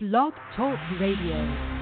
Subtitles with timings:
[0.00, 1.77] Blog Talk Radio.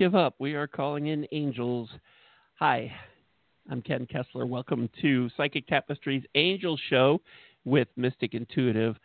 [0.00, 0.34] Give up.
[0.38, 1.90] We are calling in angels.
[2.58, 2.90] Hi,
[3.70, 4.46] I'm Ken Kessler.
[4.46, 7.20] Welcome to Psychic Tapestry's Angel Show
[7.66, 8.96] with Mystic Intuitive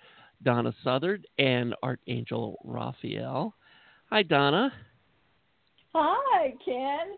[0.43, 3.53] Donna Suthard and Archangel Raphael.
[4.09, 4.71] Hi, Donna.
[5.93, 7.17] Hi, Ken.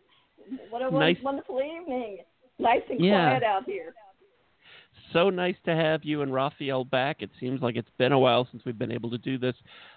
[0.72, 2.24] What a Nice- wonderful evening.
[2.58, 3.30] Nice and Yeah.
[3.30, 3.94] quiet out here.
[5.14, 7.22] So nice to have you and Raphael back.
[7.22, 9.56] It seems like it's been a while since we've been able to do this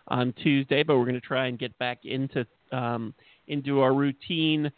[0.09, 3.15] on Tuesday, but we're going to try and get back into um,
[3.49, 4.71] into our routine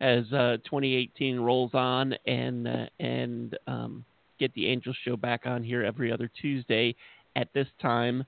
[0.00, 4.04] as uh, 2018 rolls on, and uh, and um,
[4.38, 6.94] get the Angel Show back on here every other Tuesday
[7.36, 8.24] at this time.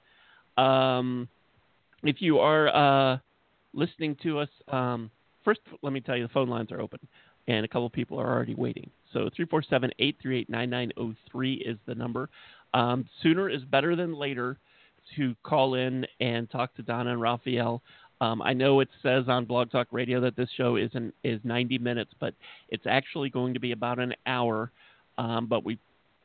[0.56, 1.28] Um,
[2.02, 3.18] if you are uh,
[3.72, 5.10] listening to us, um,
[5.44, 6.98] first let me tell you the phone lines are open,
[7.46, 8.90] and a couple people are already waiting.
[9.12, 12.28] So 347-838-9903 is the number.
[12.74, 14.58] Um, sooner is better than later
[15.16, 17.82] to call in and talk to Donna and Raphael.
[18.20, 21.40] Um, I know it says on Blog Talk Radio that this show is an, is
[21.42, 22.34] 90 minutes, but
[22.68, 24.70] it's actually going to be about an hour.
[25.18, 25.78] Um, but we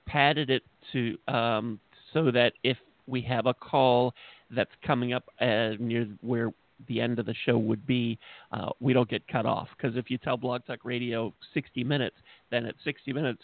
[0.05, 1.79] padded it to um,
[2.13, 4.13] so that if we have a call
[4.51, 6.51] that's coming up uh, near where
[6.87, 8.17] the end of the show would be,
[8.51, 9.67] uh, we don't get cut off.
[9.75, 12.15] Because if you tell Blog Talk Radio 60 minutes,
[12.51, 13.41] then at 60 minutes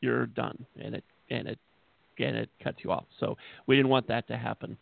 [0.00, 1.58] you're done, and it and it
[2.18, 3.04] and it cuts you off.
[3.18, 3.36] So
[3.66, 4.76] we didn't want that to happen.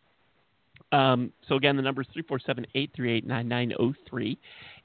[0.90, 4.36] Um, so again, the number is 347-838-9903.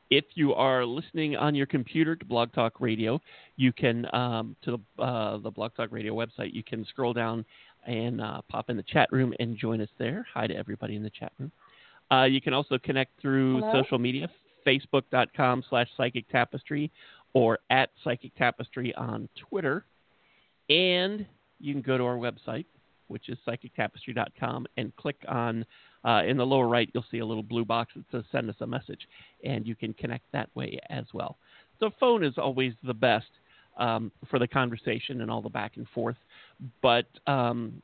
[0.10, 3.20] If you are listening on your computer to Blog Talk Radio,
[3.58, 6.54] you can um, to the uh, the Blog Talk Radio website.
[6.54, 7.44] You can scroll down
[7.86, 10.26] and uh, pop in the chat room and join us there.
[10.34, 11.52] Hi to everybody in the chat room.
[12.12, 13.82] Uh, you can also connect through Hello?
[13.82, 14.30] social media,
[14.66, 16.92] facebook.com slash psychic tapestry
[17.34, 19.86] or at psychic tapestry on Twitter.
[20.70, 21.26] And
[21.60, 22.66] you can go to our website,
[23.08, 25.66] which is psychictapestry.com, and click on,
[26.06, 28.56] uh, in the lower right, you'll see a little blue box that says send us
[28.62, 29.08] a message.
[29.44, 31.38] And you can connect that way as well.
[31.80, 33.28] So, phone is always the best
[33.78, 36.16] um, for the conversation and all the back and forth.
[36.82, 37.82] But um,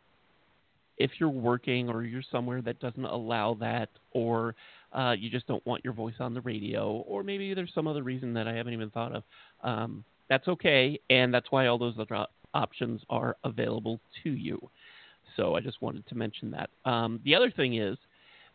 [0.97, 4.55] if you're working or you're somewhere that doesn't allow that, or
[4.93, 8.03] uh, you just don't want your voice on the radio, or maybe there's some other
[8.03, 9.23] reason that I haven't even thought of,
[9.63, 10.99] um, that's okay.
[11.09, 14.69] And that's why all those other options are available to you.
[15.35, 16.69] So I just wanted to mention that.
[16.85, 17.97] Um, the other thing is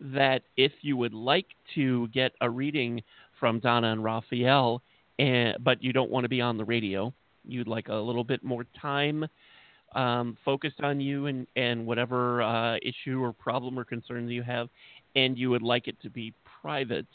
[0.00, 3.02] that if you would like to get a reading
[3.40, 4.82] from Donna and Raphael,
[5.18, 7.12] and, but you don't want to be on the radio,
[7.44, 9.26] you'd like a little bit more time
[9.94, 14.68] um, focused on you and, and whatever uh, issue or problem or concern you have,
[15.16, 17.06] and you would like it to be private,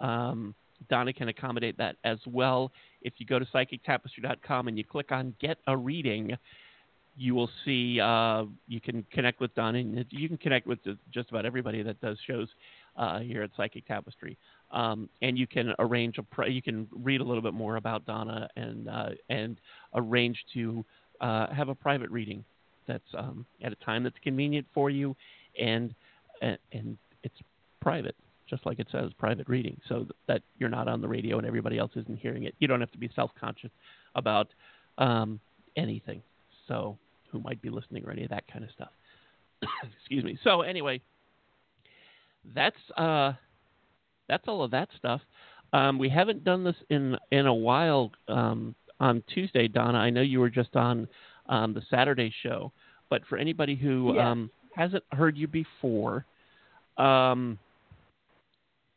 [0.00, 0.54] um,
[0.88, 2.72] Donna can accommodate that as well.
[3.02, 6.36] If you go to psychictapestry.com and you click on Get a Reading,
[7.16, 9.78] you will see uh, you can connect with Donna.
[9.78, 10.78] And you can connect with
[11.12, 12.48] just about everybody that does shows
[12.96, 14.36] uh, here at Psychic Tapestry.
[14.70, 18.48] Um, and you can arrange a you can read a little bit more about Donna
[18.56, 19.58] and uh, and
[19.94, 20.84] arrange to
[21.20, 22.44] uh, have a private reading
[22.86, 25.16] that's um, at a time that's convenient for you,
[25.60, 25.94] and
[26.42, 27.36] and, and it's
[27.80, 28.16] private,
[28.48, 31.78] just like it says private reading, so that you're not on the radio and everybody
[31.78, 32.54] else isn't hearing it.
[32.58, 33.70] You don't have to be self-conscious
[34.14, 34.48] about
[34.98, 35.40] um,
[35.76, 36.22] anything.
[36.68, 36.98] So
[37.30, 38.90] who might be listening or any of that kind of stuff.
[40.00, 40.38] Excuse me.
[40.44, 41.00] So anyway,
[42.54, 43.32] that's uh,
[44.28, 45.20] that's all of that stuff.
[45.72, 49.98] Um, we haven't done this in in a while um, on Tuesday, Donna.
[49.98, 51.08] I know you were just on
[51.48, 52.72] um, the Saturday show,
[53.10, 54.24] but for anybody who Yes.
[54.24, 56.24] um, hasn't heard you before,
[56.98, 57.58] um,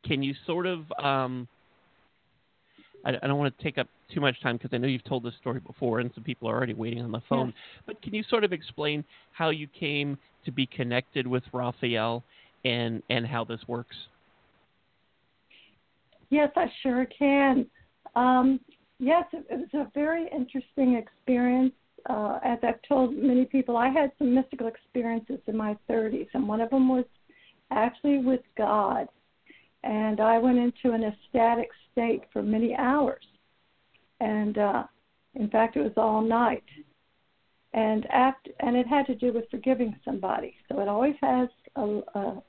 [0.05, 1.47] can you sort of um,
[3.05, 5.23] I, I don't want to take up too much time because I know you've told
[5.23, 7.47] this story before and some people are already waiting on the phone.
[7.47, 7.83] Yes.
[7.85, 12.23] But can you sort of explain how you came to be connected with Raphael
[12.65, 13.95] and and how this works?
[16.29, 17.65] Yes, I sure can.
[18.15, 18.59] Um,
[19.00, 21.73] yes, it, it was a very interesting experience.
[22.09, 26.47] Uh, as I've told many people, I had some mystical experiences in my 30s, and
[26.47, 27.06] one of them was
[27.71, 29.07] actually with God.
[29.83, 33.23] And I went into an ecstatic state for many hours.
[34.19, 34.83] And uh,
[35.36, 36.63] in fact, it was all night.
[37.74, 40.56] And and it had to do with forgiving somebody.
[40.68, 42.44] So it always has a, a,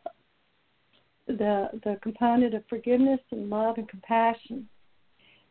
[1.27, 4.67] the the component of forgiveness and love and compassion.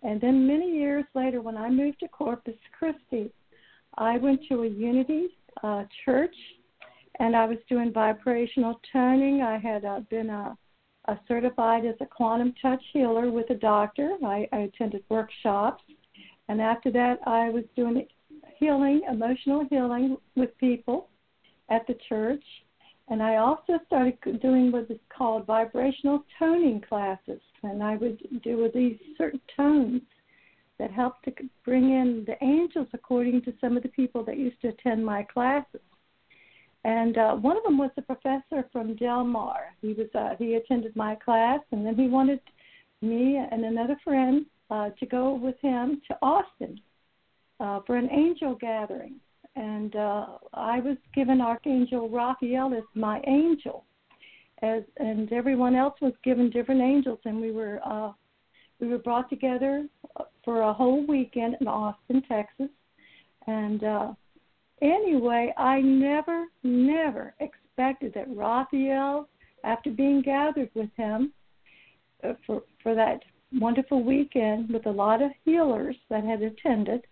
[0.01, 3.31] And then many years later, when I moved to Corpus Christi,
[3.97, 5.27] I went to a Unity
[5.61, 6.35] uh, church,
[7.19, 9.41] and I was doing vibrational toning.
[9.41, 10.55] I had uh, been uh,
[11.07, 14.17] uh, certified as a quantum touch healer with a doctor.
[14.25, 15.83] I, I attended workshops,
[16.49, 18.05] and after that, I was doing
[18.57, 21.07] healing, emotional healing with people
[21.69, 22.43] at the church.
[23.07, 28.69] And I also started doing what is called vibrational toning classes, and I would do
[28.73, 30.01] these certain tones
[30.79, 31.33] that helped to
[31.65, 35.23] bring in the angels according to some of the people that used to attend my
[35.23, 35.81] classes.
[36.83, 39.73] And uh, one of them was a professor from Del Mar.
[39.81, 42.39] He was uh, he attended my class, and then he wanted
[43.01, 46.79] me and another friend uh, to go with him to Austin
[47.59, 49.15] uh, for an angel gathering.
[49.55, 53.85] And uh, I was given Archangel Raphael as my angel,
[54.61, 58.11] as and everyone else was given different angels, and we were uh,
[58.79, 59.85] we were brought together
[60.45, 62.69] for a whole weekend in Austin, Texas.
[63.47, 64.13] And uh,
[64.81, 69.27] anyway, I never, never expected that Raphael,
[69.63, 71.33] after being gathered with him
[72.23, 73.21] uh, for for that
[73.53, 77.05] wonderful weekend with a lot of healers that had attended,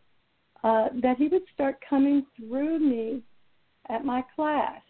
[0.63, 3.21] uh, that he would start coming through me
[3.89, 4.81] at my class.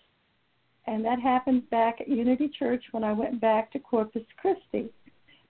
[0.85, 4.89] And that happened back at Unity Church when I went back to Corpus Christi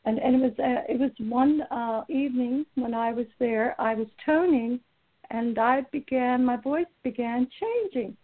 [0.07, 3.75] and and it was uh, it was one uh, evening when I was there.
[3.79, 4.79] I was toning,
[5.31, 8.15] and I began my voice began changing,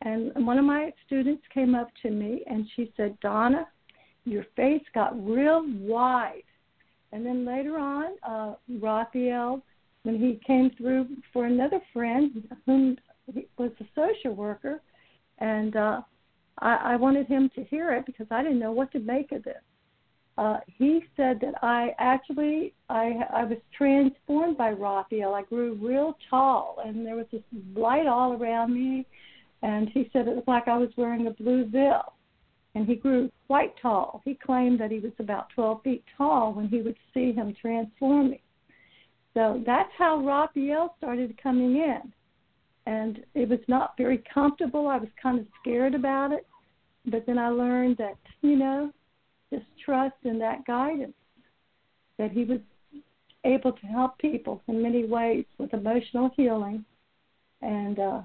[0.00, 3.68] and one of my students came up to me and she said, "Donna,
[4.24, 6.42] your face got real wide."
[7.12, 9.62] And then later on, uh, Raphael,
[10.02, 12.96] when he came through for another friend whom
[13.58, 14.80] was a social worker,
[15.38, 16.00] and uh,
[16.60, 19.44] I, I wanted him to hear it because I didn't know what to make of
[19.44, 19.56] this
[20.38, 25.34] uh, he said that I actually I I was transformed by Raphael.
[25.34, 27.42] I grew real tall, and there was this
[27.74, 29.06] light all around me.
[29.62, 32.12] And he said it looked like I was wearing a blue veil.
[32.76, 34.20] And he grew quite tall.
[34.26, 38.40] He claimed that he was about 12 feet tall when he would see him transforming.
[39.32, 42.12] So that's how Raphael started coming in.
[42.84, 44.88] And it was not very comfortable.
[44.88, 46.46] I was kind of scared about it.
[47.06, 48.92] But then I learned that, you know,
[49.50, 51.14] just trust in that guidance
[52.18, 52.60] that he was
[53.44, 56.84] able to help people in many ways with emotional healing
[57.62, 58.20] and uh,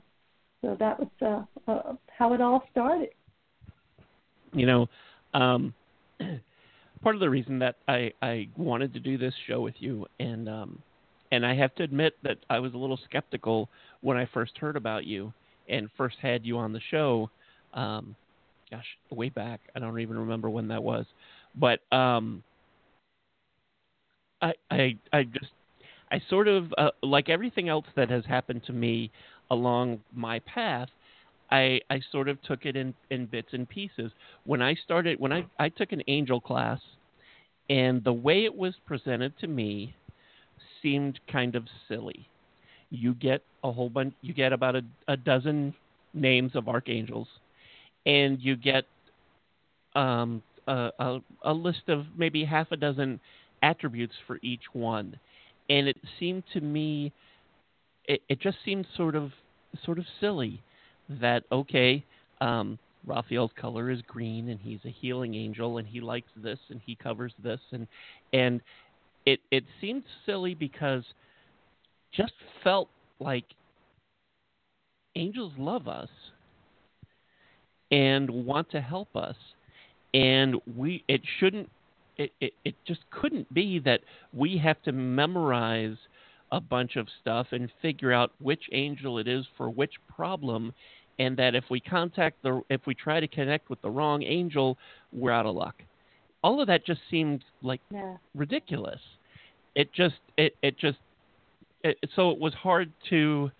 [0.61, 3.09] so that was uh, uh, how it all started
[4.53, 4.87] you know
[5.33, 5.73] um,
[7.03, 10.47] part of the reason that I, I wanted to do this show with you and
[10.49, 10.79] um,
[11.31, 13.69] and I have to admit that I was a little skeptical
[14.01, 15.33] when I first heard about you
[15.69, 17.29] and first had you on the show
[17.73, 18.15] um,
[18.69, 19.59] gosh, way back.
[19.75, 21.05] I don't even remember when that was,
[21.55, 22.43] but um,
[24.41, 25.51] I I I just
[26.11, 29.11] I sort of uh, like everything else that has happened to me
[29.49, 30.89] along my path.
[31.51, 34.11] I I sort of took it in in bits and pieces.
[34.45, 36.79] When I started, when I I took an angel class,
[37.69, 39.93] and the way it was presented to me
[40.81, 42.27] seemed kind of silly.
[42.89, 44.13] You get a whole bunch.
[44.21, 45.73] You get about a, a dozen
[46.13, 47.27] names of archangels
[48.05, 48.85] and you get
[49.95, 53.19] um, a, a, a list of maybe half a dozen
[53.61, 55.19] attributes for each one,
[55.69, 57.11] and it seemed to me,
[58.05, 59.31] it, it just seemed sort of
[59.85, 60.61] sort of silly
[61.19, 62.03] that okay,
[62.39, 66.79] um, Raphael's color is green and he's a healing angel and he likes this and
[66.85, 67.87] he covers this and
[68.33, 68.61] and
[69.25, 71.03] it it seemed silly because
[72.13, 72.89] just felt
[73.19, 73.45] like
[75.15, 76.09] angels love us
[77.91, 79.35] and want to help us.
[80.13, 81.69] And we, it shouldn't,
[82.17, 84.01] it, it, it just couldn't be that
[84.33, 85.95] we have to memorize
[86.51, 90.73] a bunch of stuff and figure out which angel it is for which problem
[91.19, 94.77] and that if we contact the if we try to connect with the wrong angel
[95.11, 95.75] we're out of luck
[96.43, 98.15] all of that just seemed like yeah.
[98.35, 98.99] ridiculous
[99.75, 100.97] it just it it just
[101.83, 103.51] it, so it was hard to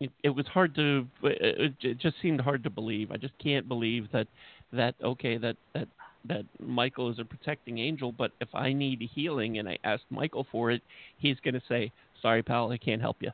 [0.00, 3.10] it, it was hard to it, it just seemed hard to believe.
[3.10, 4.26] I just can't believe that
[4.72, 5.88] that okay that that
[6.28, 10.46] that Michael is a protecting angel, but if I need healing and I ask Michael
[10.52, 10.80] for it,
[11.18, 13.30] he's going to say, "Sorry, pal, I can't help you."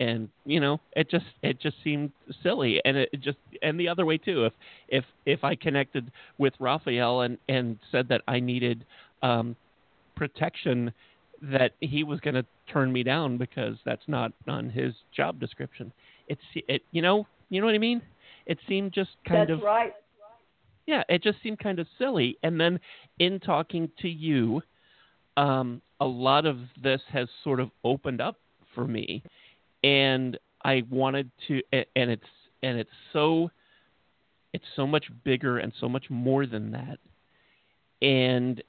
[0.00, 2.10] And you know it just it just seemed
[2.42, 2.80] silly.
[2.84, 4.46] And it just and the other way too.
[4.46, 4.52] If
[4.88, 8.84] if if i connected with raphael and and said that i needed
[9.22, 9.54] um
[10.16, 10.92] protection
[11.42, 15.92] that he was going to turn me down because that's not on his job description.
[16.28, 18.02] It's it you know you know what i mean?
[18.46, 19.92] It seemed just kind of That's of right.
[20.86, 22.36] yeah, it just seemed kind of silly.
[22.42, 22.80] And then
[23.18, 24.62] in talking to you,
[25.36, 28.36] um, a lot of this has sort of opened up
[28.74, 29.22] for me,
[29.82, 32.22] and I wanted to, and it's
[32.62, 33.50] and it's so,
[34.52, 36.98] it's so much bigger and so much more than that,
[38.02, 38.62] and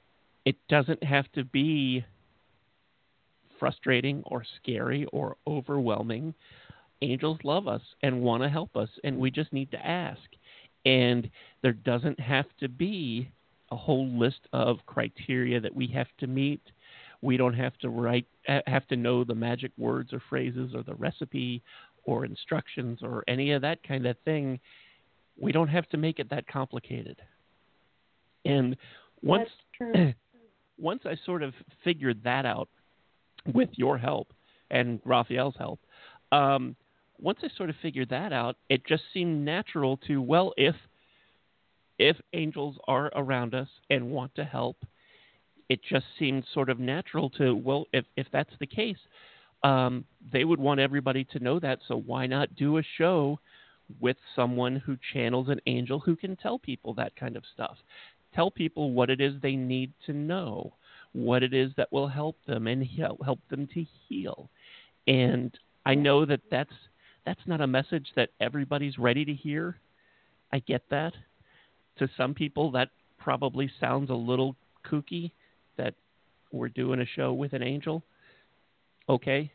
[0.44, 2.04] it doesn't have to be
[3.58, 6.34] frustrating or scary or overwhelming.
[7.00, 10.20] Angels love us and want to help us, and we just need to ask.
[10.84, 11.30] And
[11.62, 13.28] there doesn't have to be
[13.70, 16.60] a whole list of criteria that we have to meet.
[17.22, 18.26] We don't have to write,
[18.66, 21.62] have to know the magic words or phrases or the recipe
[22.04, 24.58] or instructions or any of that kind of thing.
[25.40, 27.16] We don't have to make it that complicated.
[28.44, 28.76] And
[29.22, 29.48] once
[30.78, 32.68] once I sort of figured that out
[33.54, 34.32] with your help
[34.70, 35.78] and Raphael's help,
[36.32, 36.74] um,
[37.20, 40.74] once I sort of figured that out, it just seemed natural to well, if
[41.98, 44.76] if angels are around us and want to help,
[45.72, 48.98] it just seemed sort of natural to well, if if that's the case,
[49.64, 51.78] um, they would want everybody to know that.
[51.88, 53.40] So why not do a show
[53.98, 57.78] with someone who channels an angel who can tell people that kind of stuff?
[58.34, 60.74] Tell people what it is they need to know,
[61.12, 62.86] what it is that will help them and
[63.24, 64.50] help them to heal.
[65.06, 66.74] And I know that that's
[67.24, 69.78] that's not a message that everybody's ready to hear.
[70.52, 71.14] I get that.
[71.98, 74.54] To some people, that probably sounds a little
[74.86, 75.30] kooky
[75.76, 75.94] that
[76.50, 78.02] we're doing a show with an angel.
[79.08, 79.50] Okay,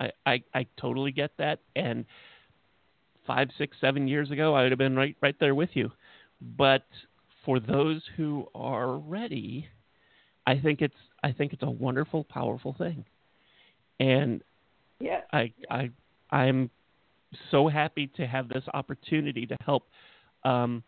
[0.00, 1.60] I, I, I totally get that.
[1.74, 2.04] And
[3.26, 5.90] five, six, seven years ago, I would have been right right there with you.
[6.56, 6.86] But
[7.44, 9.66] for those who are ready,
[10.46, 13.04] I think it's I think it's a wonderful, powerful thing.
[14.00, 14.42] And
[15.00, 15.20] Yeah.
[15.32, 15.90] I I
[16.30, 16.70] I'm
[17.50, 19.88] so happy to have this opportunity to help
[20.44, 20.82] um,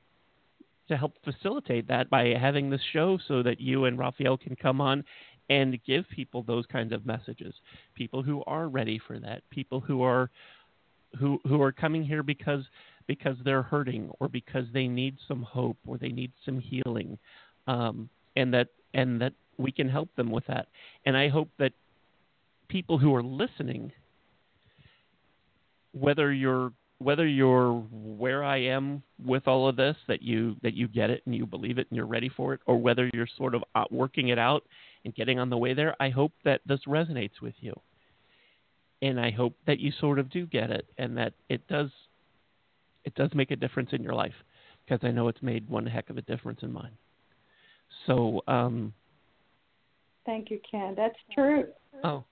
[0.89, 4.81] to help facilitate that by having this show so that you and Raphael can come
[4.81, 5.05] on
[5.49, 7.55] and give people those kinds of messages.
[7.95, 10.31] People who are ready for that, people who are
[11.19, 12.65] who who are coming here because
[13.07, 17.19] because they're hurting or because they need some hope or they need some healing.
[17.67, 20.67] Um, and that and that we can help them with that.
[21.05, 21.73] And I hope that
[22.69, 23.93] people who are listening
[25.99, 30.89] whether you're whether you're where I am with all of this, that you that you
[30.89, 33.55] get it and you believe it and you're ready for it, or whether you're sort
[33.55, 34.65] of uh, working it out
[35.05, 37.79] and getting on the way there, I hope that this resonates with you,
[39.03, 41.91] and I hope that you sort of do get it and that it does
[43.05, 44.35] it does make a difference in your life
[44.85, 46.93] because I know it's made one heck of a difference in mine.
[48.07, 48.93] So, um,
[50.25, 50.95] Thank you, Ken.
[50.97, 51.67] That's true.
[52.03, 52.25] oh,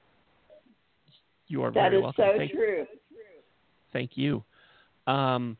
[1.46, 2.24] you are That very is welcome.
[2.32, 2.86] so Thank- true.
[3.92, 4.42] Thank you.
[5.06, 5.56] Um,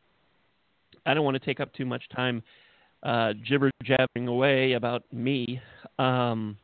[1.05, 2.41] I don't want to take up too much time
[3.03, 5.61] uh, jibber jabbering away about me,
[5.99, 6.57] um,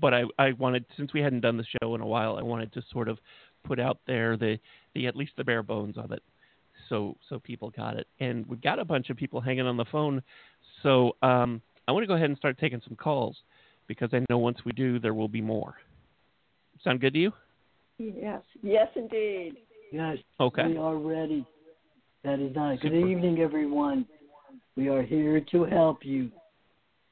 [0.00, 2.72] but I, I wanted, since we hadn't done the show in a while, I wanted
[2.74, 3.18] to sort of
[3.64, 4.58] put out there the,
[4.94, 6.22] the at least the bare bones of it,
[6.88, 8.06] so so people got it.
[8.20, 10.22] And we've got a bunch of people hanging on the phone,
[10.82, 13.38] so um, I want to go ahead and start taking some calls
[13.86, 15.74] because I know once we do, there will be more.
[16.84, 17.32] Sound good to you?
[17.98, 18.42] Yes.
[18.62, 19.54] Yes, indeed.
[19.90, 20.66] Yes, Okay.
[20.66, 21.46] we are ready.
[22.24, 22.68] That is not.
[22.70, 22.78] nice.
[22.80, 24.06] Good evening, everyone.
[24.76, 26.30] We are here to help you.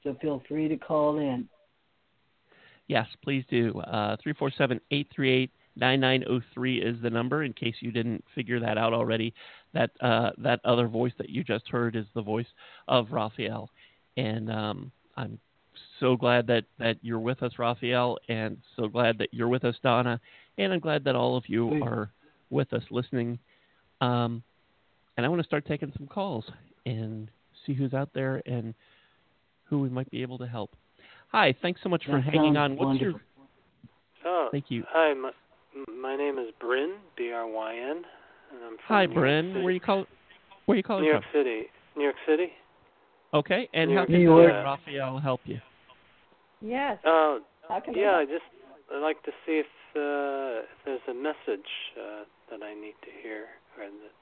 [0.02, 1.48] So feel free to call in.
[2.86, 3.78] Yes, please do.
[3.80, 4.16] Uh,
[4.92, 5.50] 347-838-9903
[6.82, 9.34] is the number in case you didn't figure that out already.
[9.74, 12.46] That uh, that other voice that you just heard is the voice
[12.88, 13.70] of Raphael.
[14.16, 15.38] And um, I'm
[16.00, 19.76] so glad that, that you're with us, Raphael, and so glad that you're with us,
[19.82, 20.20] Donna.
[20.58, 21.84] And I'm glad that all of you you.
[21.84, 22.10] are
[22.50, 23.38] with us listening.
[24.00, 24.42] Um,
[25.20, 26.46] and I want to start taking some calls
[26.86, 27.30] and
[27.66, 28.72] see who's out there and
[29.64, 30.70] who we might be able to help.
[31.30, 32.74] Hi, thanks so much for hanging on.
[32.74, 33.20] What's your.
[34.24, 34.82] Oh, Thank you.
[34.88, 35.30] Hi, my,
[35.94, 37.96] my name is Bryn, B R Y N,
[38.52, 39.50] and I'm from Hi, New York Bryn.
[39.52, 39.62] City.
[39.62, 40.06] Where you call?
[40.64, 41.40] Where you calling New York from?
[41.40, 41.62] City.
[41.98, 42.46] New York City.
[43.34, 44.52] Okay, and New how York can New York.
[44.54, 45.58] and Raphael help you?
[46.62, 46.96] Yes.
[47.04, 48.48] Uh, How can yeah, I I just
[48.90, 51.68] I'd like to see if, uh, if there's a message
[52.00, 53.44] uh, that I need to hear
[53.78, 54.14] or that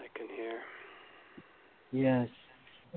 [0.00, 0.60] I can hear.
[1.92, 2.28] Yes,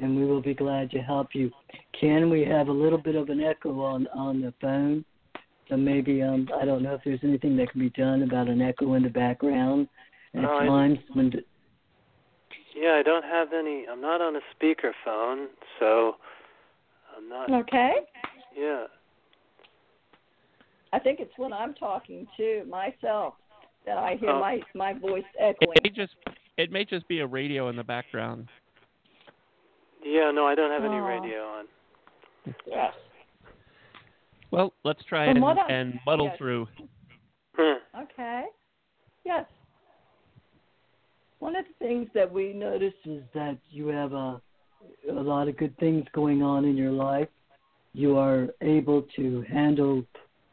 [0.02, 1.52] and we will be glad to help you.
[2.00, 5.04] Ken, we have a little bit of an echo on on the phone.
[5.70, 8.62] So maybe um I don't know if there's anything that can be done about an
[8.62, 9.88] echo in the background
[10.36, 11.46] at I- times when d-
[12.76, 13.86] Yeah, I don't have any.
[13.92, 15.48] I'm not on a speakerphone,
[15.80, 16.16] so
[17.16, 17.52] I'm not.
[17.52, 17.94] Okay.
[18.56, 18.86] Yeah.
[20.92, 23.34] I think it's when I'm talking to myself
[23.86, 24.40] that I hear Oh.
[24.40, 25.76] my my voice echoing.
[25.84, 26.14] may just
[26.58, 28.48] it may just be a radio in the background.
[30.04, 31.66] Yeah, no, I don't have any radio on.
[32.68, 32.94] Yes.
[34.52, 36.38] Well, let's try From and, what I- and muddle yes.
[36.38, 36.68] through.
[37.56, 38.02] Hmm.
[38.04, 38.44] Okay.
[39.26, 39.46] Yes.
[41.40, 44.42] One of the things that we notice is that you have a
[45.10, 47.30] a lot of good things going on in your life.
[47.94, 50.04] You are able to handle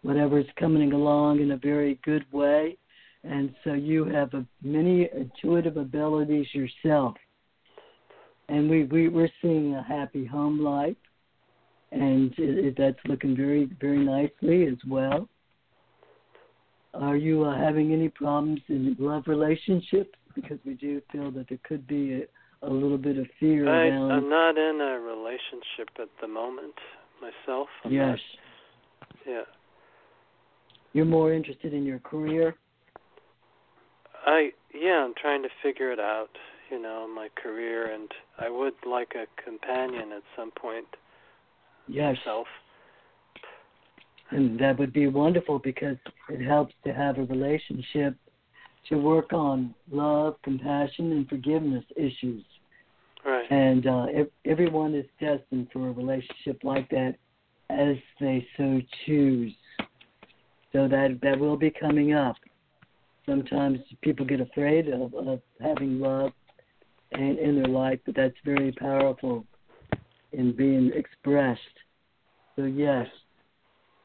[0.02, 2.76] whatever's coming along in a very good way,
[3.24, 7.14] and so you have a, many intuitive abilities yourself.
[8.48, 10.96] And we, we we're seeing a happy home life,
[11.92, 15.28] and it, it, that's looking very very nicely as well.
[16.94, 20.10] Are you uh, having any problems in love relationships?
[20.34, 23.88] Because we do feel that there could be a, a little bit of fear I,
[23.88, 24.10] around.
[24.10, 26.74] I'm not in a relationship at the moment
[27.20, 27.68] myself.
[27.84, 28.18] I'm yes,
[28.98, 29.42] Not, yeah.
[30.92, 32.56] you're more interested in your career.
[34.26, 36.28] I yeah, I'm trying to figure it out.
[36.70, 38.08] You know, my career, and
[38.38, 40.86] I would like a companion at some point
[41.88, 42.46] Yes, myself.
[44.30, 45.96] and that would be wonderful because
[46.28, 48.14] it helps to have a relationship
[48.88, 52.44] to work on love, compassion, and forgiveness issues.
[53.24, 53.50] Right.
[53.50, 57.16] And uh, ev- everyone is destined for a relationship like that
[57.68, 59.52] as they so choose.
[60.72, 62.36] So that that will be coming up.
[63.26, 66.32] Sometimes people get afraid of, of having love
[67.12, 69.44] in, in their life, but that's very powerful
[70.32, 71.60] in being expressed.
[72.56, 73.06] So yes,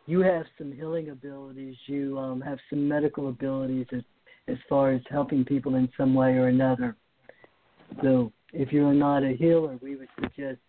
[0.05, 1.75] you have some healing abilities.
[1.87, 4.01] You um, have some medical abilities as,
[4.47, 6.95] as far as helping people in some way or another.
[8.01, 10.59] So if you're not a healer, we would suggest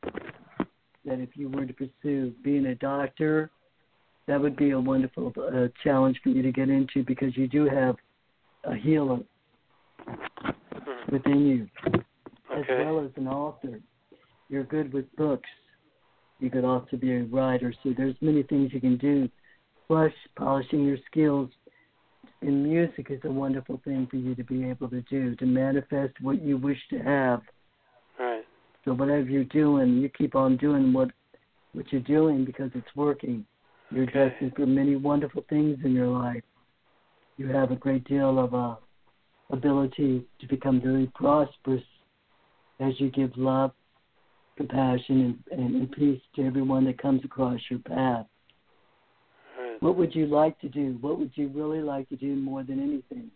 [1.05, 3.51] that if you were to pursue being a doctor,
[4.27, 7.67] that would be a wonderful uh, challenge for you to get into because you do
[7.67, 7.97] have
[8.67, 9.19] a healer
[10.07, 11.13] Hmm.
[11.13, 11.69] within you,
[12.55, 13.81] as well as an author.
[14.49, 15.49] You're good with books.
[16.39, 17.73] You could also be a writer.
[17.83, 19.29] So there's many things you can do.
[19.89, 21.51] Plus, polishing your skills
[22.43, 26.15] in music is a wonderful thing for you to be able to do to manifest
[26.21, 27.41] what you wish to have.
[28.19, 28.45] Right.
[28.85, 31.11] So whatever you're doing, you keep on doing what
[31.73, 33.45] what you're doing because it's working.
[33.91, 34.31] You're Okay.
[34.31, 36.43] destined for many wonderful things in your life.
[37.37, 38.77] You have a great deal of uh,
[39.51, 41.83] ability to become very prosperous
[42.81, 43.73] as you give love,
[44.57, 48.27] compassion, and, and, and peace to everyone that comes across your path.
[49.59, 49.83] Right.
[49.83, 50.97] What would you like to do?
[51.01, 53.31] What would you really like to do more than anything?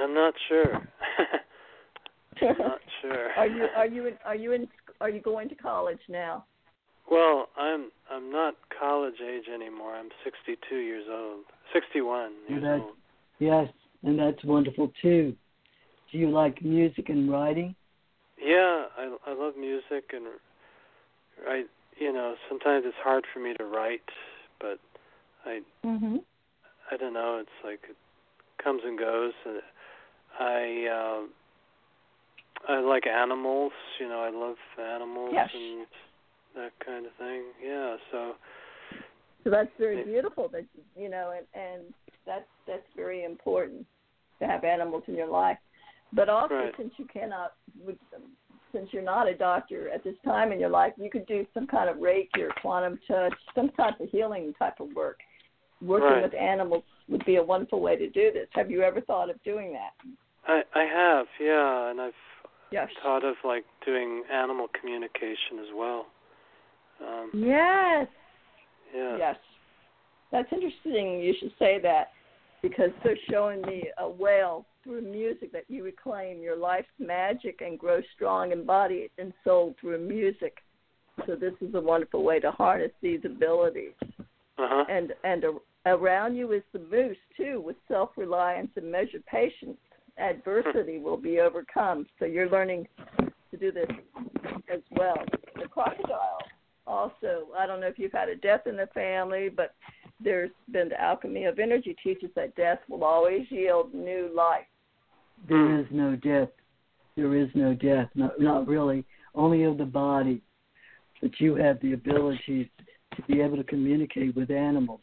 [0.00, 0.74] I'm not sure.
[2.42, 3.30] I'm not sure.
[3.36, 4.68] are you are you in, are you in
[5.00, 6.44] are you going to college now?
[7.10, 9.94] Well, I'm I'm not college age anymore.
[9.94, 11.44] I'm 62 years old.
[11.72, 12.94] 61 years that's- old.
[13.38, 13.68] Yes,
[14.02, 15.34] and that's wonderful too.
[16.10, 17.74] Do you like music and writing?
[18.40, 20.26] Yeah, I I love music and
[21.46, 21.64] I
[21.98, 24.08] you know, sometimes it's hard for me to write,
[24.60, 24.78] but
[25.44, 26.24] I Mhm.
[26.90, 27.96] I don't know, it's like it
[28.62, 29.62] comes and goes and
[30.38, 31.30] I um
[32.66, 35.50] I like animals, you know, I love animals Yes.
[35.54, 35.86] and
[36.54, 37.44] that kind of thing.
[37.62, 38.36] Yeah, so
[39.44, 40.64] So that's very beautiful that
[40.96, 41.94] you know and and
[42.28, 43.84] that's that's very important
[44.40, 45.58] to have animals in your life.
[46.12, 46.74] But also Right.
[46.76, 47.54] since you cannot,
[48.72, 51.66] since you're not a doctor at this time in your life, you could do some
[51.66, 55.18] kind of Reiki or quantum touch, some type of healing type of work.
[55.80, 56.22] Working Right.
[56.22, 58.48] with animals would be a wonderful way to do this.
[58.52, 59.92] Have you ever thought of doing that?
[60.46, 62.14] I I have, yeah, and I've
[62.70, 62.90] Yes.
[63.02, 66.06] thought of like doing animal communication as well.
[67.00, 68.08] Um Yes.
[68.94, 69.16] yeah.
[69.16, 69.38] Yes.
[70.30, 71.20] That's interesting.
[71.20, 72.12] You should say that
[72.62, 77.78] because they're showing me a whale through music that you reclaim your life's magic and
[77.78, 80.58] grow strong in body and soul through music.
[81.26, 83.92] So this is a wonderful way to harness these abilities.
[84.58, 84.84] Uh-huh.
[84.88, 85.54] And and a,
[85.86, 89.78] around you is the moose too, with self-reliance and measured patience.
[90.18, 92.06] Adversity will be overcome.
[92.18, 93.88] So you're learning to do this
[94.72, 95.18] as well.
[95.54, 96.38] The crocodile
[96.86, 99.74] also, I don't know if you've had a death in the family, but
[100.20, 104.66] there's been the alchemy of energy teaches that death will always yield new life.
[105.48, 106.48] There is no death.
[107.16, 108.08] There is no death.
[108.14, 109.04] Not, not really.
[109.34, 110.42] Only of the body.
[111.20, 112.70] But you have the ability
[113.16, 115.00] to be able to communicate with animals.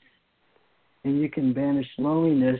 [1.03, 2.59] and you can banish loneliness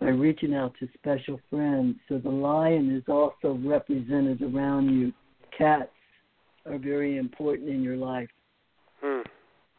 [0.00, 1.96] by reaching out to special friends.
[2.08, 5.12] So the lion is also represented around you.
[5.56, 5.90] Cats
[6.64, 8.28] are very important in your life.
[9.00, 9.22] Hmm.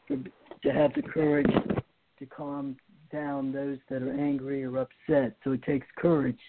[0.08, 0.18] For,
[0.64, 1.50] to have the courage
[2.24, 2.78] to calm
[3.12, 5.36] down those that are angry or upset.
[5.44, 6.40] So it takes courage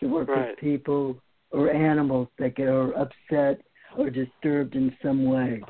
[0.00, 0.50] to work Right.
[0.50, 1.20] with people
[1.50, 3.60] or animals that get are upset
[3.96, 5.62] or disturbed in some way.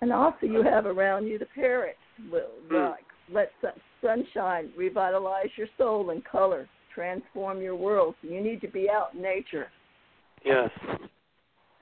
[0.00, 1.96] And also, you have around you the parrot.
[2.30, 2.74] Will hmm.
[2.74, 8.14] like let sun- sunshine revitalize your soul and color, transform your world.
[8.20, 9.68] So you need to be out in nature.
[10.44, 10.70] Yes.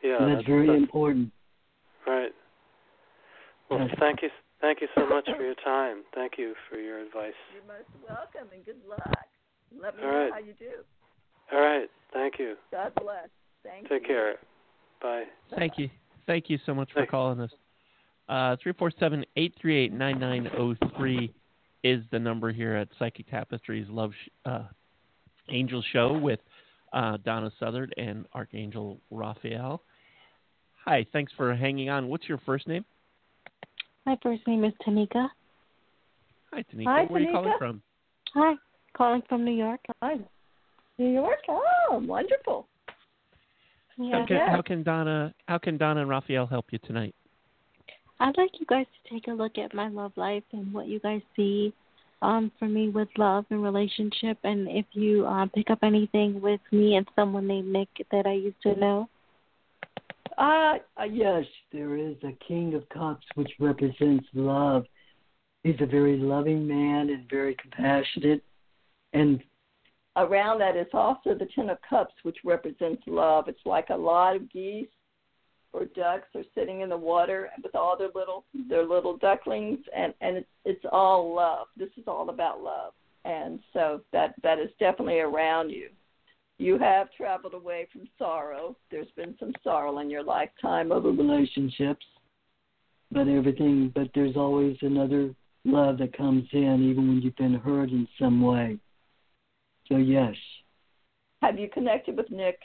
[0.03, 0.19] Yeah.
[0.19, 1.33] so that's very important.
[2.07, 2.33] right.
[3.69, 3.97] Well, Yes.
[3.99, 4.31] thank you.
[4.61, 6.03] Thank you so much for your time.
[6.15, 7.33] Thank you for your advice.
[7.55, 9.01] You're most welcome and good luck.
[9.81, 10.33] Let me All know right.
[10.33, 10.71] how you do.
[11.53, 11.89] All right.
[12.13, 12.57] Thank you.
[12.71, 13.29] God bless.
[13.63, 13.99] Thank Take you.
[14.01, 14.35] Take care.
[15.01, 15.25] Bye.
[15.57, 15.89] Thank you.
[16.27, 17.51] Thank you so much for calling us.
[18.29, 18.57] Uh,
[19.37, 21.33] 347-838-9903
[21.83, 24.65] is the number here at Psychic Tapestries Love sh- uh,
[25.49, 26.41] Angel Show with
[26.93, 29.83] uh, Donna Suthard and Archangel Raphael.
[30.85, 32.09] Hi, thanks for hanging on.
[32.09, 32.85] What's your first name?
[34.07, 35.29] My first name is Tanika.
[36.53, 36.85] Hi, Tanika.
[36.87, 37.59] Hi, Where are you calling Tanika.
[37.59, 37.83] from?
[38.35, 38.55] Hi,
[38.97, 39.81] calling from New York.
[40.03, 40.17] Hi.
[40.99, 41.39] New York.
[41.49, 42.67] Oh, wonderful.
[43.97, 44.21] Yeah.
[44.21, 47.15] How can, how can Donna how can Donna and Raphael help you tonight?
[48.19, 51.01] I'd like you guys to take a look at my love life and what you
[51.01, 51.73] guys see
[52.23, 56.61] um, for me with love and relationship, and if you uh, pick up anything with
[56.71, 59.09] me and someone named Nick that I used to know.
[60.39, 64.85] Uh, Uh, yes, there is a King of Cups, which represents love.
[65.63, 68.43] He's a very loving man and very compassionate.
[69.13, 69.43] And
[70.17, 73.49] around that is also the Ten of Cups, which represents love.
[73.49, 74.89] It's like a lot of geese
[75.73, 80.13] or ducks are sitting in the water with all their little their little ducklings, and
[80.21, 81.69] and it's it's all love.
[81.77, 82.93] This is all about love,
[83.25, 85.89] and so that that is definitely around you.
[86.61, 88.77] You have traveled away from sorrow.
[88.91, 92.05] There's been some sorrow in your lifetime over relationships,
[93.11, 97.89] but everything, but there's always another love that comes in, even when you've been hurt
[97.89, 98.79] in some way.
[99.89, 100.35] So, yes,
[101.41, 102.59] Have you connected with Nick?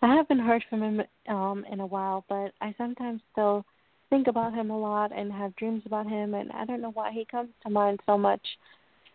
[0.00, 3.62] I haven't heard from him um, in a while, but I sometimes still
[4.08, 7.12] think about him a lot and have dreams about him, and I don't know why
[7.12, 8.40] he comes to mind so much.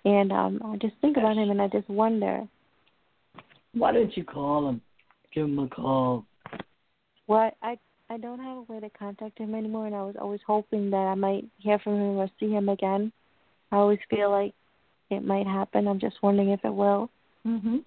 [0.06, 2.48] And um, I just think about him, and I just wonder
[3.76, 4.82] why don't you call him?
[5.34, 6.26] Give him a call.
[7.26, 7.78] what I
[8.10, 10.98] I don't have a way to contact him anymore, and I was always hoping that
[10.98, 13.12] I might hear from him or see him again.
[13.72, 14.54] I always feel like
[15.10, 15.88] it might happen.
[15.88, 17.10] I'm just wondering if it will.
[17.46, 17.78] Mm-hmm.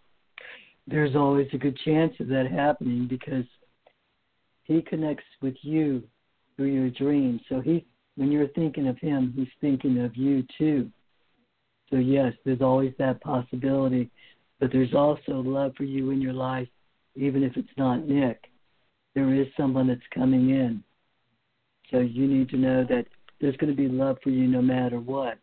[0.89, 3.45] There's always a good chance of that happening because
[4.65, 6.03] he connects with you
[6.57, 7.41] through your dreams.
[7.49, 10.91] So he, when you're thinking of him, he's thinking of you too.
[11.91, 14.11] So yes, there's always that possibility,
[14.61, 16.69] but there's also love for you in your life,
[17.15, 18.45] even if it's not Nick.
[19.15, 20.83] There is someone that's coming in.
[21.91, 23.07] So you need to know that
[23.41, 25.39] there's going to be love for you no matter what.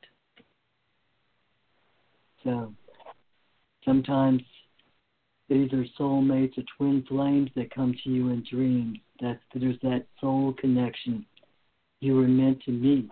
[2.43, 2.73] So
[3.83, 4.41] sometimes
[5.49, 8.99] these are soulmates or twin flames that come to you in dreams.
[9.21, 11.25] That's there's that soul connection.
[12.01, 13.09] You were meant to meet.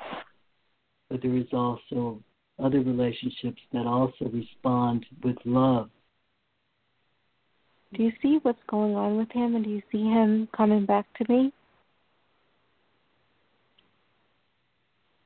[1.10, 2.22] But there is also
[2.60, 5.90] other relationships that also respond with love.
[7.94, 11.06] Do you see what's going on with him, and do you see him coming back
[11.18, 11.54] to me?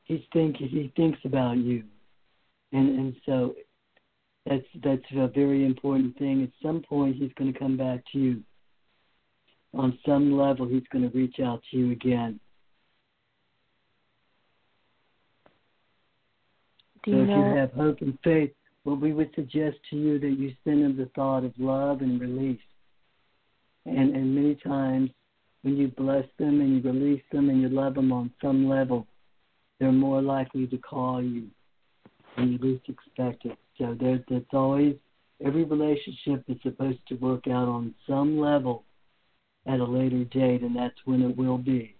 [0.03, 1.83] He's think he thinks about you.
[2.73, 3.55] And and so
[4.45, 6.43] that's that's a very important thing.
[6.43, 8.43] At some point he's gonna come back to you.
[9.73, 12.39] On some level he's gonna reach out to you again.
[17.03, 18.51] Do so you if you have hope and faith,
[18.87, 22.21] what we would suggest to you that you send them the thought of love and
[22.21, 22.61] release.
[23.85, 25.09] And and many times
[25.63, 29.05] when you bless them and you release them and you love them on some level,
[29.77, 31.47] they're more likely to call you
[32.35, 33.57] when you least expect it.
[33.77, 34.95] So there that's always
[35.45, 38.85] every relationship is supposed to work out on some level
[39.65, 41.93] at a later date and that's when it will be.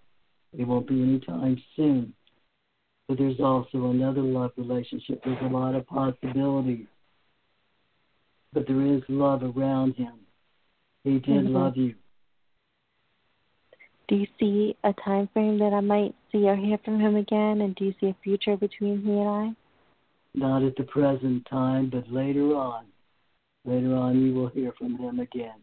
[0.56, 2.14] It won't be anytime soon
[3.08, 5.22] but there's also another love relationship.
[5.24, 6.86] There's a lot of possibilities.
[8.52, 10.14] But there is love around him.
[11.04, 11.54] He did Mhm.
[11.54, 11.94] love you.
[14.08, 17.60] Do you see a time frame that I might see or hear from him again?
[17.60, 19.54] And do you see a future between he and I?
[20.34, 22.86] Not at the present time, but later on.
[23.64, 25.62] Later on, you will hear from him again.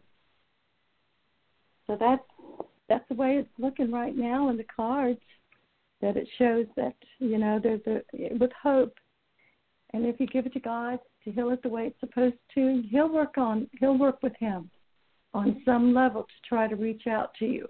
[1.86, 2.22] So that's
[2.88, 5.20] that's the way it's looking right now in the cards.
[6.00, 8.02] That it shows that you know there's a
[8.38, 8.94] with hope
[9.92, 12.82] And if you give it to God to heal it the way it's supposed to,
[12.90, 14.70] He'll work on He'll work with him
[15.34, 17.66] on some level to try to reach out to you.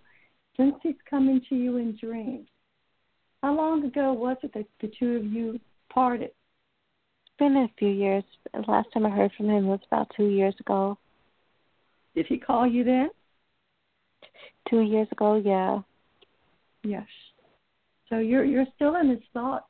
[0.57, 2.49] Since He's coming to you in dreams.
[3.43, 5.61] How long ago was it that the two of you
[5.93, 6.31] parted?
[6.31, 8.25] It's been a few years.
[8.53, 10.99] The last time I heard from him was about two years ago.
[12.15, 13.11] Did he call you then?
[14.71, 15.81] Two years ago, yeah.
[16.83, 17.07] Yes.
[18.09, 19.67] So you're you're still in his thoughts.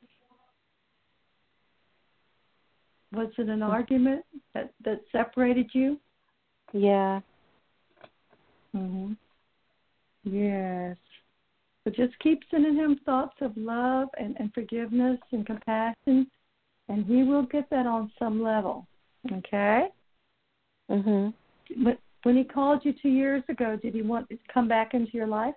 [3.13, 4.23] Was it an argument
[4.53, 5.99] that that separated you?
[6.73, 7.21] Yeah.
[8.75, 9.17] Mhm.
[10.23, 10.97] Yes.
[11.83, 16.29] But just keep sending him thoughts of love and, and forgiveness and compassion,
[16.89, 18.85] and he will get that on some level.
[19.31, 19.87] Okay.
[20.89, 21.33] Mhm.
[21.83, 25.13] When when he called you two years ago, did he want to come back into
[25.13, 25.55] your life?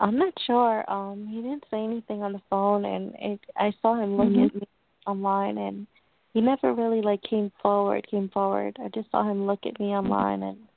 [0.00, 0.84] I'm not sure.
[0.90, 4.46] Um, he didn't say anything on the phone, and it, I saw him look Mhm.
[4.46, 4.68] at me
[5.06, 5.86] online, and
[6.34, 8.06] he never really like came forward.
[8.06, 8.76] Came forward.
[8.80, 10.68] I just saw him look at me online, and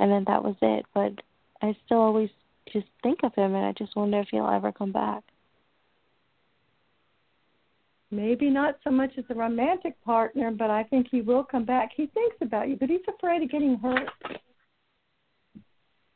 [0.00, 0.86] and then that was it.
[0.94, 1.12] But
[1.62, 2.30] I still always
[2.66, 5.24] just think of him, and I just wonder if he'll ever come back.
[8.10, 11.92] Maybe not so much as a romantic partner, but I think he will come back.
[11.94, 14.08] He thinks about you, but he's afraid of getting hurt.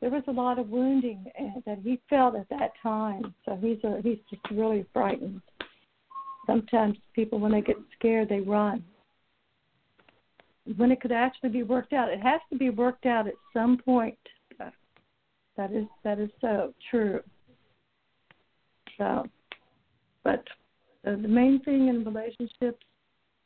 [0.03, 3.81] There was a lot of wounding uh, that he felt at that time, so he's
[3.85, 5.41] a, he's just really frightened.
[6.45, 8.83] Sometimes people, when they get scared, they run.
[10.75, 13.77] When it could actually be worked out, it has to be worked out at some
[13.77, 14.17] point.
[14.59, 17.21] That is that is so true.
[18.97, 19.25] So,
[20.25, 20.43] but
[21.05, 22.83] the, the main thing in relationships,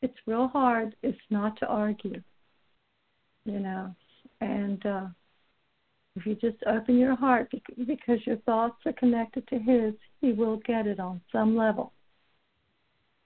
[0.02, 0.96] it's real hard.
[1.04, 2.20] It's not to argue,
[3.46, 3.94] you know,
[4.42, 5.06] and uh,
[6.18, 10.58] if you just open your heart because your thoughts are connected to his, he will
[10.66, 11.94] get it on some level.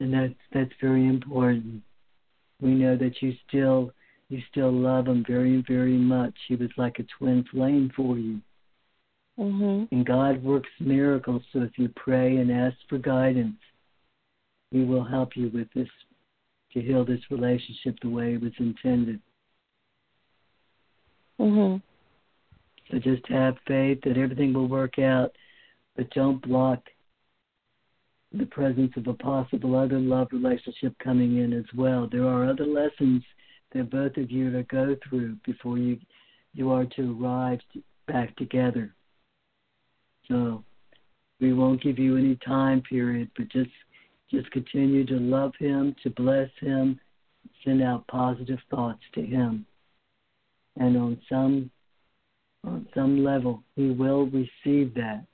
[0.01, 1.81] And that's that's very important.
[2.59, 3.91] We know that you still
[4.29, 6.33] you still love him very very much.
[6.47, 8.41] He was like a twin flame for you.
[9.39, 9.87] Mhm.
[9.91, 11.43] And God works miracles.
[11.53, 13.59] So if you pray and ask for guidance,
[14.71, 15.89] He will help you with this
[16.73, 19.21] to heal this relationship the way it was intended.
[21.39, 21.81] Mhm.
[22.91, 25.31] So just have faith that everything will work out,
[25.95, 26.79] but don't block
[28.33, 32.07] the presence of a possible other love relationship coming in as well.
[32.11, 33.23] There are other lessons
[33.73, 35.97] that both of you are to go through before you
[36.53, 37.59] you are to arrive
[38.07, 38.93] back together.
[40.27, 40.65] So
[41.39, 43.71] we won't give you any time period, but just
[44.29, 46.99] just continue to love him, to bless him,
[47.63, 49.65] send out positive thoughts to him.
[50.77, 51.69] And on some
[52.63, 55.25] on some level, he will receive that.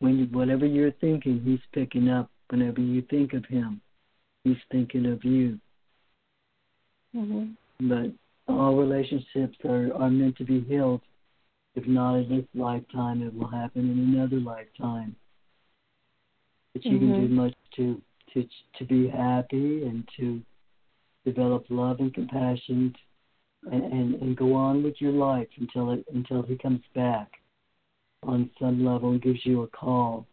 [0.00, 2.30] When you, whatever you're thinking, he's picking up.
[2.48, 3.80] Whenever you think of him,
[4.44, 5.58] he's thinking of you.
[7.14, 7.56] Mhm.
[7.80, 8.12] But
[8.48, 11.02] all relationships are, are meant to be healed.
[11.76, 15.14] If not in this lifetime, it will happen in another lifetime.
[16.72, 17.30] But you can do Mhm.
[17.30, 20.40] much to to to be happy and to
[21.24, 22.94] develop love and compassion
[23.70, 27.32] and, and, and go on with your life until it until he comes back
[28.22, 30.26] on some level and gives you a call.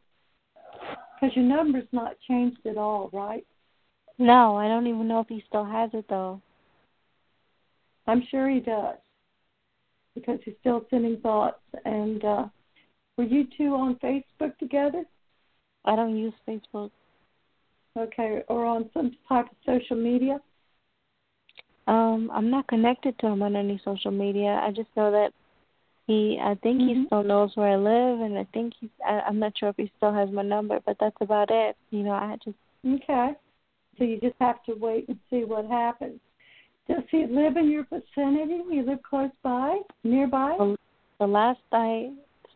[1.19, 3.45] Because your number's not changed at all, right?
[4.19, 6.41] No, I don't even know if he still has it though.
[8.07, 8.97] I'm sure he does.
[10.15, 11.59] Because he's still sending thoughts.
[11.85, 12.45] And uh,
[13.17, 15.03] were you two on Facebook together?
[15.85, 16.91] I don't use Facebook.
[17.97, 20.39] Okay, or on some type of social media?
[21.87, 24.59] Um, I'm not connected to him on any social media.
[24.61, 25.31] I just know that
[26.05, 26.39] he.
[26.41, 27.05] I think he Mhm.
[27.07, 28.89] still knows where I live, and I think he's.
[29.05, 31.77] I, I'm not sure if he still has my number, but that's about it.
[31.91, 32.57] You know, I just.
[32.85, 33.35] Okay.
[33.97, 36.19] So you just have to wait and see what happens.
[36.87, 38.63] Does he live in your vicinity?
[38.69, 40.55] You live close by, nearby?
[40.57, 40.77] The,
[41.19, 42.13] the last I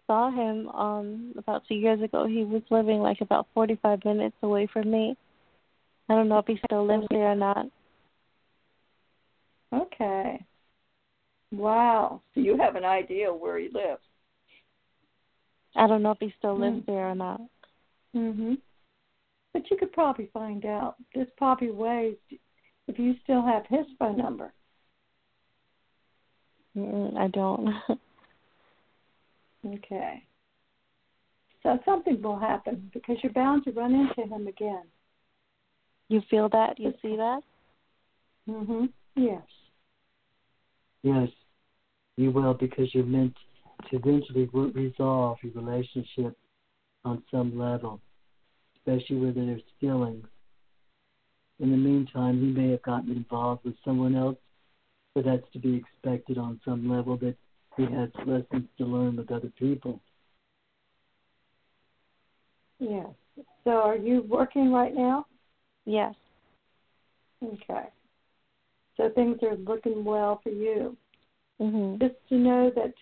[0.07, 4.67] saw him, um, about two years ago, he was living like about 45 minutes away
[4.67, 5.17] from me.
[6.09, 7.65] I don't know if he still lives there or not.
[9.73, 10.43] Okay.
[11.51, 12.21] Wow.
[12.33, 14.01] So you have an idea where he lives.
[15.75, 16.85] I don't know if he still lives Mm.
[16.85, 17.41] there or not.
[18.15, 18.61] Mhm.
[19.53, 20.95] But you could probably find out.
[21.13, 22.17] There's probably ways
[22.87, 24.53] if you still have his phone number.
[26.75, 27.73] Mm-mm, I don't.
[29.63, 30.25] Okay.
[31.61, 34.83] So something will happen because you're bound to run into him again.
[36.07, 36.79] you feel that?
[36.79, 37.43] You see that?
[38.49, 38.91] Mhm.
[39.15, 39.43] Yes.
[41.03, 41.29] Yes,
[42.17, 43.35] you will because you're meant
[43.89, 46.37] to eventually resolve your relationship
[47.03, 47.99] on some level,
[48.77, 50.25] especially where there's feelings.
[51.59, 54.37] In the meantime, he may have gotten involved with someone else,
[55.15, 57.35] but that's to be expected on some level that
[57.77, 59.99] he has lessons to learn with other people.
[62.79, 63.07] Yes.
[63.63, 65.25] So are you working right now?
[65.85, 66.15] Yes.
[67.43, 67.87] Okay.
[69.01, 70.95] So things are looking well for you.
[71.59, 71.99] Mhm.
[71.99, 72.93] Just to know that,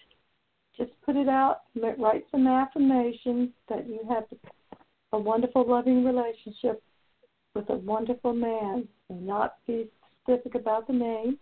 [0.78, 4.26] just put it out, write some affirmations that you have
[5.12, 6.82] a wonderful, loving relationship
[7.54, 9.92] with a wonderful man, and not be
[10.24, 11.38] specific about the name.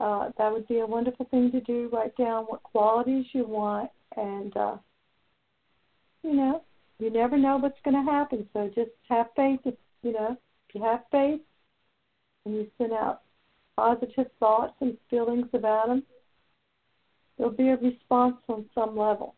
[0.00, 1.88] Uh, that would be a wonderful thing to do.
[1.92, 4.78] Write down what qualities you want, and uh,
[6.24, 6.64] you know,
[6.98, 8.48] you never know what's going to happen.
[8.52, 9.60] So just have faith.
[9.64, 10.36] If, you know,
[10.68, 11.42] if you have faith,
[12.44, 13.22] and you send out
[13.76, 16.02] positive thoughts and feelings about him,
[17.36, 19.34] there'll be a response on some level.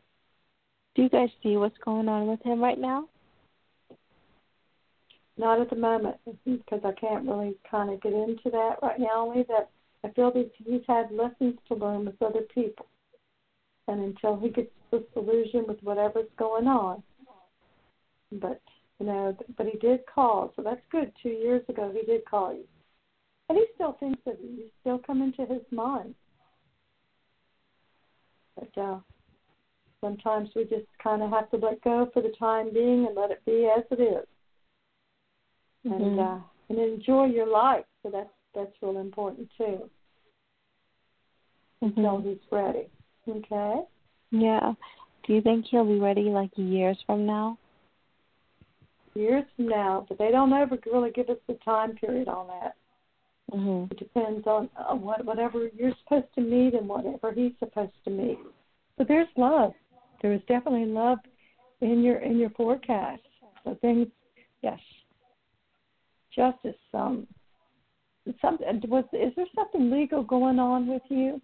[0.95, 3.09] Do you guys see what's going on with him right now?
[5.37, 9.01] Not at the moment, mm-hmm, because I can't really kind of get into that right
[9.01, 9.27] now.
[9.29, 9.71] Only that
[10.05, 12.87] I feel that he's had lessons to learn with other people,
[13.89, 17.03] and until he gets disillusioned with whatever's going on.
[18.31, 18.61] But
[19.01, 21.11] you know, but he did call, so that's good.
[21.21, 22.65] Two years ago, he did call you,
[23.49, 24.51] and he still thinks of you.
[24.51, 26.15] You still come into his mind.
[28.57, 28.99] But uh,
[30.01, 33.31] sometimes we just kind of have to let go for the time being and let
[33.31, 34.27] it be as it is
[35.85, 36.19] and Mhm.
[36.19, 37.85] uh, and enjoy your life.
[38.03, 39.91] So that's that's real important too.
[41.83, 42.23] Until Mhm.
[42.25, 42.89] he's ready.
[43.29, 43.87] Okay.
[44.31, 44.75] Yeah.
[45.25, 47.59] Do you think he'll be ready like years from now?
[49.15, 52.77] Years from now, but they don't ever really give us the time period on that.
[53.53, 53.91] Mhm.
[53.93, 58.11] It depends on uh, what whatever you're supposed to meet and whatever he's supposed to
[58.11, 58.39] meet.
[58.97, 59.75] But there's love.
[60.23, 61.19] There is definitely love
[61.81, 63.23] in your in your forecast.
[63.65, 64.09] So things,
[64.63, 64.81] yes.
[66.35, 66.75] Justice.
[66.95, 67.27] Um,
[68.41, 71.41] something was is there something legal going on with you?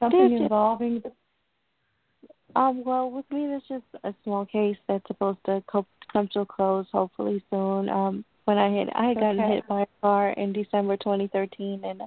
[0.00, 1.12] Something There's just- involving the
[2.56, 6.40] Um, well, with me, there's just a small case that's supposed to co- come to
[6.40, 7.88] a close hopefully soon.
[7.88, 9.56] Um, when I hit, I had gotten Okay.
[9.56, 12.00] hit by a car in December 2013, and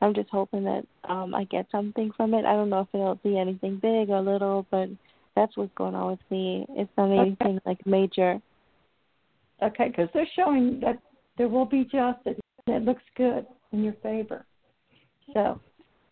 [0.00, 2.44] I'm just hoping that um I get something from it.
[2.44, 4.88] I don't know if it'll be anything big or little, but
[5.34, 6.64] that's what's going on with me.
[6.70, 7.20] It's not Okay.
[7.22, 8.40] anything like major.
[9.64, 10.98] Okay, because they're showing that
[11.36, 12.38] there will be justice.
[12.68, 14.46] and It looks good in your favor.
[15.34, 15.60] So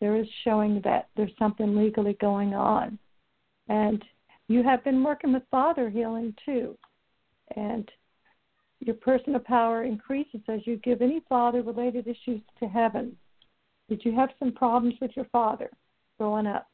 [0.00, 2.98] there is showing that there's something legally going on.
[3.68, 4.04] And
[4.48, 6.76] you have been working with father healing too.
[7.54, 7.88] And
[8.80, 13.16] your personal power increases as you give any father related issues to heaven.
[13.88, 15.70] Did you have some problems with your father
[16.18, 16.68] growing up?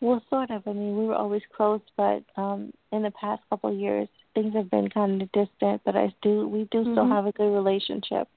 [0.00, 0.62] Well, sort of.
[0.66, 4.54] I mean, we were always close, but um in the past couple of years, things
[4.54, 5.82] have been kind of distant.
[5.84, 7.12] But I do, we do still Mhm.
[7.12, 8.28] have a good relationship.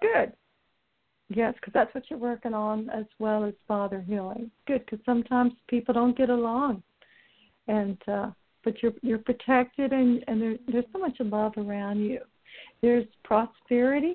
[0.00, 0.32] Good.
[1.28, 4.50] Yes, because that's what you're working on as well as father healing.
[4.66, 6.82] Good, because sometimes people don't get along,
[7.66, 8.30] and uh,
[8.64, 12.20] but you're you're protected and and there, there's so much love around you.
[12.82, 14.14] There's prosperity,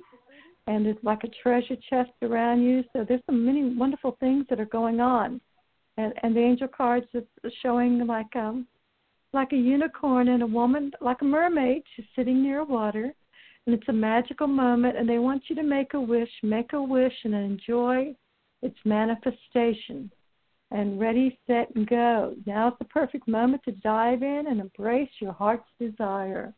[0.66, 2.84] and it's like a treasure chest around you.
[2.92, 5.40] So there's so many wonderful things that are going on,
[5.96, 7.24] and and the angel cards is
[7.62, 8.66] showing like um
[9.32, 11.82] like a unicorn and a woman like a mermaid.
[11.94, 13.14] She's sitting near water
[13.66, 16.82] and it's a magical moment and they want you to make a wish make a
[16.82, 18.14] wish and enjoy
[18.62, 20.10] its manifestation
[20.70, 22.34] and ready set and go.
[22.46, 26.52] Now's the perfect moment to dive in and embrace your heart's desire.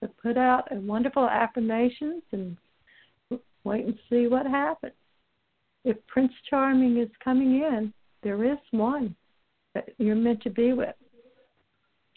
[0.00, 2.56] So put out a wonderful affirmations and
[3.64, 4.92] wait and see what happens.
[5.84, 7.92] If prince charming is coming in
[8.26, 9.14] there is one
[9.74, 10.94] that you're meant to be with.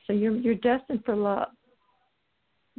[0.07, 1.49] So you're you're destined for love.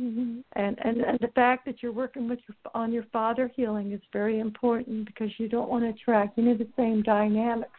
[0.01, 0.41] Mm-hmm.
[0.57, 4.01] and, and and the fact that you're working with your on your father healing is
[4.15, 7.71] very important because you don't want to attract any of the same dynamics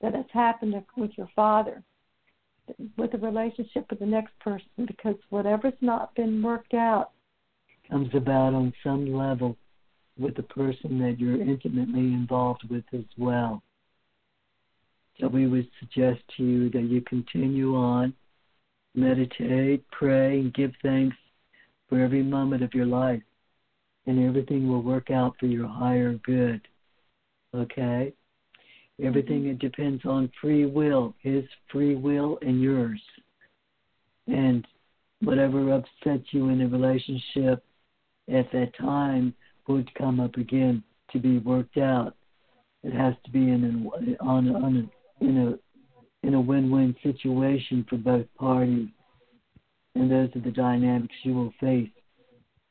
[0.00, 1.82] that has happened with your father
[2.96, 7.10] with the relationship with the next person because whatever's not been worked out
[7.88, 9.56] comes about on some level
[10.18, 13.62] with the person that you're intimately involved with as well.
[15.18, 18.14] So we would suggest to you that you continue on,
[18.94, 21.16] meditate, pray, and give thanks
[21.88, 23.22] for every moment of your life,
[24.06, 26.66] and everything will work out for your higher good.
[27.54, 28.12] Okay?
[29.02, 29.50] Everything mm-hmm.
[29.50, 33.00] it depends on free will, his free will and yours.
[34.26, 34.66] And
[35.22, 37.64] whatever upsets you in a relationship
[38.32, 39.34] at that time
[39.66, 40.82] would come up again
[41.12, 42.14] to be worked out.
[42.82, 44.90] It has to be in an, on on
[45.20, 48.88] a, in a in a win-win situation for both parties,
[49.94, 51.90] and those are the dynamics you will face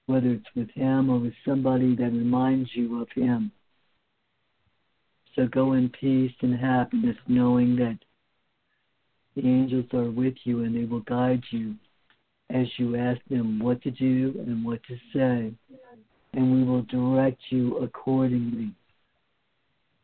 [0.10, 3.52] whether it's with him or with somebody that reminds you of him.
[5.40, 7.98] So go in peace and happiness, knowing that
[9.38, 11.76] the angels are with you and they will guide you
[12.50, 15.54] as you ask them what to do and what to say,
[16.34, 18.74] and we will direct you accordingly.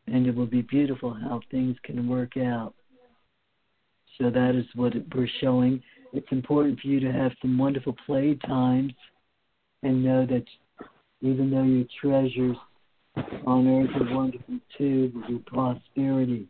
[0.06, 2.72] And it will be beautiful how things can work out.
[4.16, 5.82] So that is what we're showing.
[6.14, 8.94] It's important for you to have some wonderful play times
[9.82, 10.46] and know that
[11.20, 12.56] even though your treasures
[13.46, 16.48] on earth are wonderful too, with your prosperity,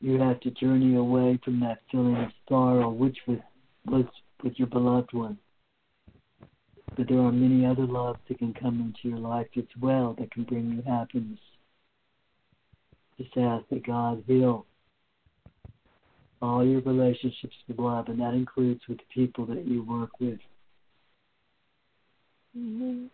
[0.00, 3.38] you have to journey away from that feeling of sorrow, which was,
[3.86, 4.04] was
[4.42, 5.38] with your beloved one.
[6.96, 10.30] But there are many other loves that can come into your life as well that
[10.30, 11.38] can bring you happiness.
[13.18, 14.66] Just ask that God heal
[16.42, 20.38] all your relationships with love, and that includes with the people that you work with.
[22.56, 23.06] Mm-hmm.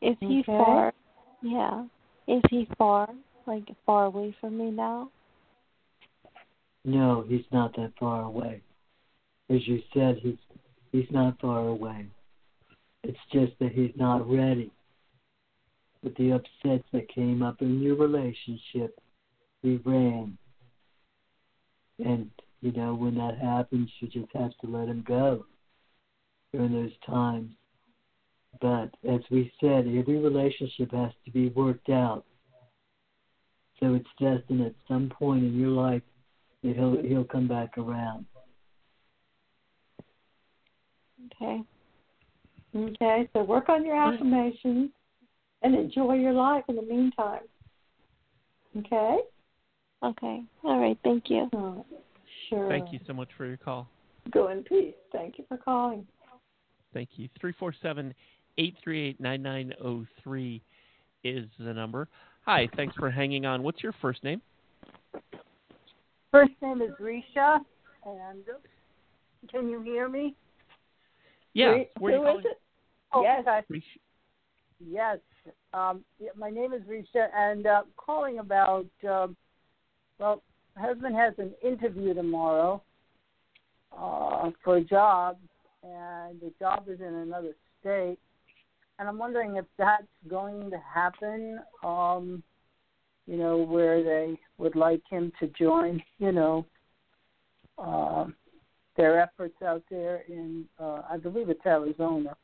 [0.00, 0.44] Is he Okay.
[0.46, 0.92] far?
[1.44, 1.84] Yeah.
[2.26, 3.08] Is he far?
[3.46, 5.10] Like far away from me now?
[6.86, 8.62] No, he's not that far away.
[9.50, 10.38] As you said, he's
[10.90, 12.06] he's not far away.
[13.02, 14.72] It's just that he's not ready.
[16.02, 18.98] With the upsets that came up in your relationship,
[19.60, 20.38] he ran.
[22.02, 22.30] And
[22.62, 25.44] you know, when that happens, you just have to let him go
[26.54, 27.52] during those times.
[28.60, 32.24] But as we said, every relationship has to be worked out.
[33.80, 36.02] So it's destined at some point in your life
[36.62, 38.26] that he'll he'll come back around.
[41.26, 41.62] Okay.
[42.76, 44.90] Okay, so work on your affirmations
[45.62, 47.42] and enjoy your life in the meantime.
[48.76, 49.18] Okay?
[50.02, 50.42] Okay.
[50.64, 50.98] All right.
[51.04, 51.48] Thank you.
[51.52, 51.86] Oh,
[52.48, 52.68] sure.
[52.68, 53.88] Thank you so much for your call.
[54.32, 54.94] Go in peace.
[55.12, 56.06] Thank you for calling.
[56.92, 57.28] Thank you.
[57.40, 58.14] 347
[58.58, 60.62] 838 9903
[61.24, 62.08] is the number.
[62.44, 63.62] Hi, thanks for hanging on.
[63.62, 64.40] What's your first name?
[66.30, 67.60] First name is Risha,
[68.04, 68.44] and
[69.50, 70.34] can you hear me?
[71.54, 71.78] Yeah.
[71.78, 72.46] Who- where are you who is calling?
[72.46, 72.60] it?
[73.12, 73.46] Oh, Yes.
[73.46, 73.82] okay.
[74.80, 75.18] Yes.
[75.72, 78.86] Um, yeah, my name is Risha, and uh, calling about.
[79.08, 79.36] Um,
[80.18, 80.42] well,
[80.76, 82.82] my husband has an interview tomorrow
[83.96, 85.38] uh, for a job,
[85.82, 88.18] and the job is in another state,
[88.98, 91.60] and I'm wondering if that's going to happen.
[91.82, 92.42] Um,
[93.26, 96.02] you know, where they would like him to join.
[96.18, 96.66] You know,
[97.78, 98.34] um,
[98.96, 102.36] their efforts out there in, uh, I believe it's Arizona.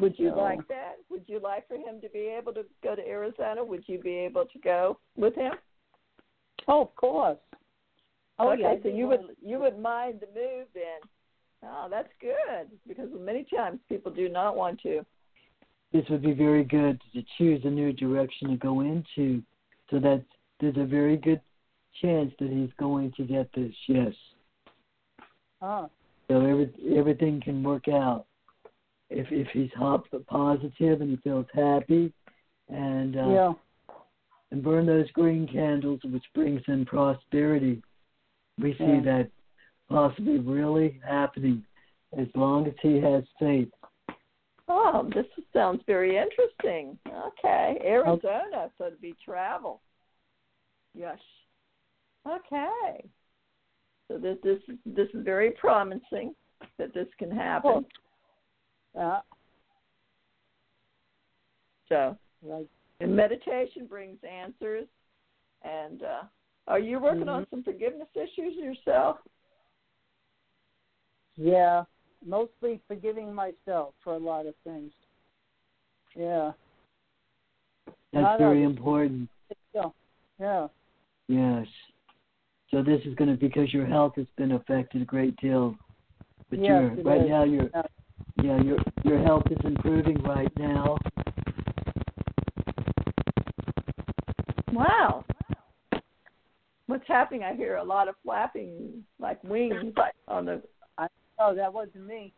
[0.00, 0.96] Would you So- like that?
[1.10, 3.62] Would you like for him to be able to go to Arizona?
[3.64, 5.52] Would you be able to go with him?
[6.68, 7.38] Oh, of course.
[8.38, 8.82] Oh, okay, yeah.
[8.82, 11.00] so you would you would mind the move then?
[11.64, 15.04] Oh, that's good because many times people do not want to.
[15.92, 19.42] This would be very good to choose a new direction to go into,
[19.90, 20.22] so that
[20.60, 21.40] there's a very good
[22.00, 23.74] chance that he's going to get this.
[23.88, 24.14] Yes,
[25.62, 25.90] Oh,
[26.28, 28.24] so every, everything can work out
[29.10, 32.12] if if he's hop positive and he feels happy,
[32.68, 33.52] and uh, yeah.
[34.52, 37.82] and burn those green candles, which brings in prosperity.
[38.58, 39.00] We see Yeah.
[39.02, 39.30] that
[39.90, 41.62] possibly really happening
[42.18, 43.68] as long as he has faith.
[44.68, 46.96] Oh, this sounds very interesting.
[47.08, 49.80] Okay, Arizona, so it'd be travel.
[50.94, 51.18] Yes.
[52.26, 53.04] Okay.
[54.08, 56.34] So this this this is very promising
[56.78, 57.84] that this can happen.
[58.94, 59.20] Yeah.
[61.88, 62.66] So Right.
[63.00, 64.86] and meditation brings answers.
[65.62, 66.22] And uh,
[66.68, 67.50] are you working on Mm-hmm.
[67.56, 69.18] some forgiveness issues yourself?
[71.40, 71.84] Yeah.
[72.24, 74.92] Mostly forgiving myself for a lot of things.
[76.14, 76.52] Yeah.
[78.12, 78.76] That's Not very others.
[78.76, 79.28] important.
[79.74, 79.88] Yeah.
[80.38, 80.68] Yeah.
[81.28, 81.66] Yes.
[82.70, 85.74] So this is going to because your health has been affected a great deal.
[86.50, 87.28] But Yes, you're it right is.
[87.28, 87.82] now your Yeah.
[88.42, 90.98] yeah your your health is improving right now.
[94.72, 95.24] Wow.
[96.86, 97.44] What's happening?
[97.44, 99.94] I hear a lot of flapping like wings
[100.28, 100.62] on the
[101.40, 102.32] Oh, that wasn't me.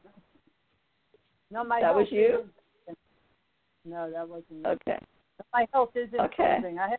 [1.50, 2.44] No, my That was you?
[3.84, 4.66] No, that wasn't me.
[4.66, 4.98] Okay.
[5.52, 6.54] My health isn't Okay.
[6.56, 6.78] improving.
[6.78, 6.98] I have,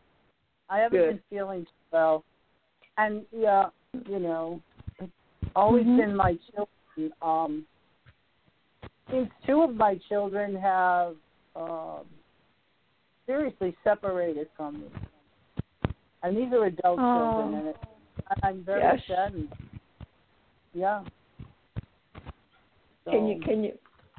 [0.68, 1.08] I haven't Good.
[1.08, 2.24] been feeling well,
[2.98, 3.70] and yeah,
[4.06, 4.60] you know,
[4.98, 5.10] it's
[5.56, 5.96] always Mhm.
[5.96, 7.12] been my children.
[7.22, 7.66] Um,
[9.10, 11.16] since two of my children have
[11.56, 12.06] um,
[13.26, 14.90] seriously separated from me,
[16.22, 17.14] and these are adult Oh.
[17.14, 17.76] children, and it,
[18.42, 19.06] I'm very Yes.
[19.06, 19.52] saddened.
[20.74, 21.02] Yeah.
[23.08, 23.72] Can you can you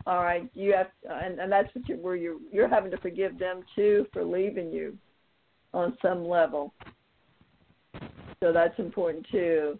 [0.07, 3.39] All right, you have, and and that's what you where you you're having to forgive
[3.39, 4.97] them too for leaving you,
[5.73, 6.73] on some level.
[8.41, 9.79] So that's important too.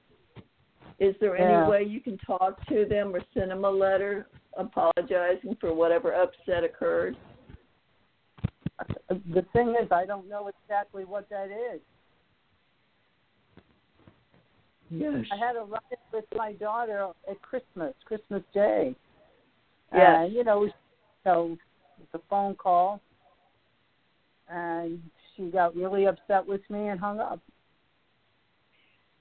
[0.99, 1.43] Is there Yeah.
[1.43, 4.27] any way you can talk to them or send them a letter
[4.57, 7.17] apologizing for whatever upset occurred?
[9.09, 11.81] The thing is, I don't know exactly what that is.
[14.89, 15.25] Yes.
[15.31, 15.81] I had a run
[16.13, 18.95] with my daughter at Christmas, Christmas Day.
[19.93, 20.25] Yes.
[20.25, 20.69] And, you know,
[21.23, 21.57] so
[21.99, 23.01] it's a phone call,
[24.49, 25.01] and
[25.35, 27.39] she got really upset with me and hung up.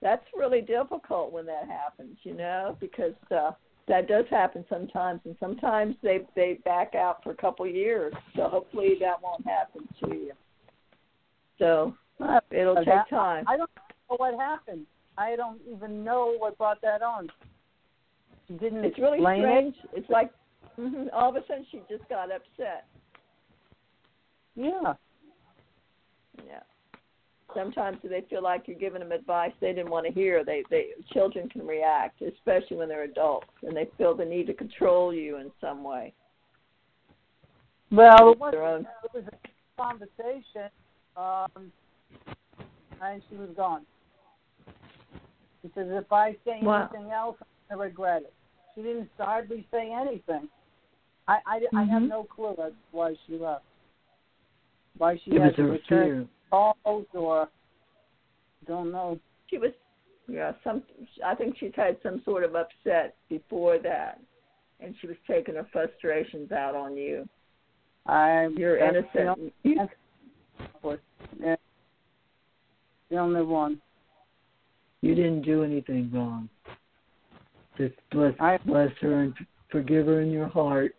[0.03, 3.53] That's really difficult when that happens, you know, because uh,
[3.89, 8.13] that does happen sometimes, and sometimes they they back out for a couple years.
[8.37, 10.33] So hopefully that won't happen to you.
[11.59, 11.95] So
[12.51, 13.45] it'll take time.
[13.49, 13.71] I don't
[14.11, 14.87] know what happened.
[15.17, 17.29] I don't even know what brought that on.
[18.49, 19.75] She didn't It's really strange.
[19.93, 20.31] It's like
[21.13, 22.87] all of a sudden she just got upset.
[24.57, 24.95] Yeah.
[26.47, 26.61] Yeah.
[27.55, 30.45] Sometimes they feel like you're giving them advice they didn't want to hear.
[30.45, 34.55] They they children can react, especially when they're adults, and they feel the need to
[34.55, 36.13] control you in some way.
[37.93, 38.87] Well, it own.
[39.05, 40.71] It was a conversation,
[41.17, 41.71] um,
[43.01, 43.83] and she was gone.
[45.65, 46.91] She says, "If I say Wow.
[46.93, 47.39] anything else,
[47.71, 48.35] I regret it."
[48.75, 50.49] She didn't hardly say anything.
[51.27, 52.09] I I, I have Mhm.
[52.09, 53.65] no clue as why she left.
[54.99, 57.49] Why she It was had to return calls or
[58.67, 59.19] don't know.
[59.47, 59.73] She was,
[60.29, 60.53] yeah.
[60.63, 60.83] Some
[61.25, 64.21] I think she's had some sort of upset before that,
[64.81, 67.27] and she was taking her frustrations out on you.
[68.05, 69.55] I You're that's the innocent.
[69.63, 69.81] You,
[70.83, 71.01] only-
[71.41, 71.57] yeah,
[73.09, 73.81] the only one.
[75.05, 76.49] You didn't do anything wrong.
[77.77, 79.35] Just bless I- bless her and
[79.69, 80.97] forgive her in your heart,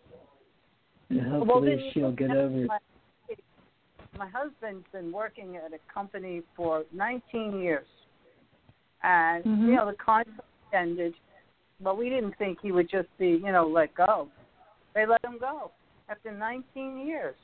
[1.09, 2.67] and hopefully then- she'll get over it.
[2.67, 2.77] My,
[4.15, 7.87] my husband's been working at a company for 19 years,
[9.01, 9.69] and Mhm.
[9.69, 10.39] you know the contract
[10.71, 11.15] ended,
[11.79, 14.29] but we didn't think he would just be you know let go.
[14.93, 15.71] They let him go
[16.09, 17.35] after 19 years.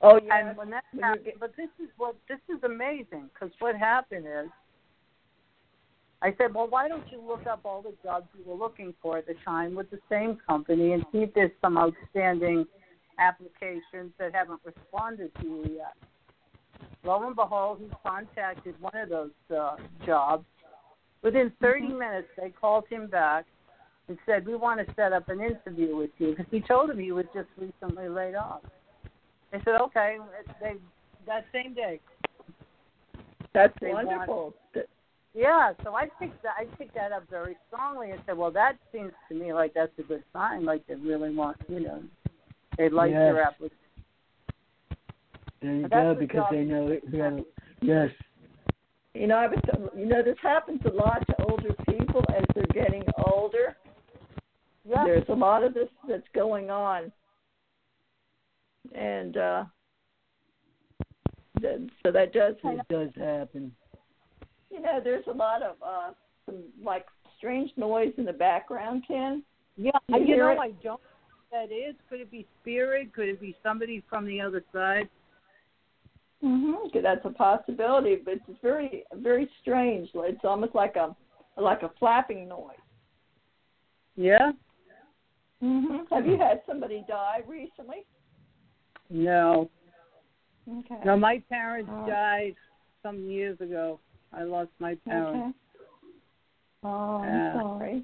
[0.00, 0.48] oh yeah.
[0.48, 4.48] And when that happened, but this is what this is amazing because what happened is,
[6.20, 9.18] I said, well, why don't you look up all the jobs you were looking for
[9.18, 12.66] at the time with the same company and see if there's some outstanding
[13.18, 15.94] applications that haven't responded to you yet.
[17.04, 20.44] Lo and behold, he contacted one of those uh, jobs.
[21.22, 23.44] Within 30 minutes, they called him back
[24.08, 26.98] and said, "We want to set up an interview with you," because he told them
[26.98, 28.62] he was just recently laid off.
[29.52, 30.18] They said, "Okay."
[30.60, 30.74] They
[31.26, 32.00] that same day.
[33.52, 34.54] That's they wonderful.
[35.34, 38.76] Yeah, so I picked that I picked that up very strongly and said, "Well, that
[38.92, 40.64] seems to me like that's a good sign.
[40.64, 42.02] Like they really want, you know,
[42.76, 43.46] they like your Yes.
[43.46, 43.76] application."
[45.60, 47.02] There you go, because they know it.
[47.10, 47.44] you know,
[47.80, 48.10] Yes.
[49.14, 49.58] You know, I was,
[49.96, 53.76] you know, this happens a lot to older people as they're getting older.
[54.84, 57.12] Yeah, There's a lot of this that's going on,
[58.94, 59.64] and uh,
[61.60, 63.74] the, so that does, It does happen.
[64.70, 66.10] You know, there's a lot of uh,
[66.46, 67.06] some like
[67.36, 69.42] strange noise in the background, Ken.
[69.76, 69.90] yeah.
[70.08, 70.58] You You, know, it?
[70.58, 71.00] I don't know
[71.50, 71.94] what that is.
[72.08, 73.12] Could it be spirit?
[73.14, 75.08] Could it be somebody from the other side?
[76.44, 76.98] Mm-hmm.
[77.02, 80.08] That's a possibility, but it's very, very strange.
[80.14, 81.14] It's almost like a,
[81.60, 82.76] like a flapping noise.
[84.16, 84.52] Yeah.
[85.62, 86.14] Mm-hmm.
[86.14, 88.04] Have you had somebody die recently?
[89.10, 89.68] No.
[90.68, 90.98] Okay.
[91.04, 92.06] No, my parents Oh.
[92.06, 92.54] died
[93.02, 93.98] some years ago.
[94.32, 95.30] I lost my parents.
[95.30, 95.58] Okay.
[96.84, 97.52] Oh, I'm Yeah.
[97.54, 98.02] sorry.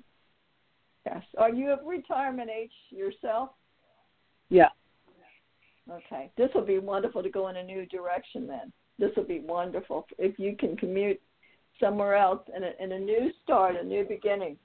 [1.06, 1.24] Yes.
[1.36, 3.50] Are you of retirement age yourself?
[4.48, 4.70] Yeah.
[5.90, 6.30] Okay.
[6.36, 8.72] This will be wonderful to go in a new direction then.
[8.98, 11.20] This will be wonderful if you can commute
[11.78, 14.56] somewhere else and a, and a new start, a new beginning.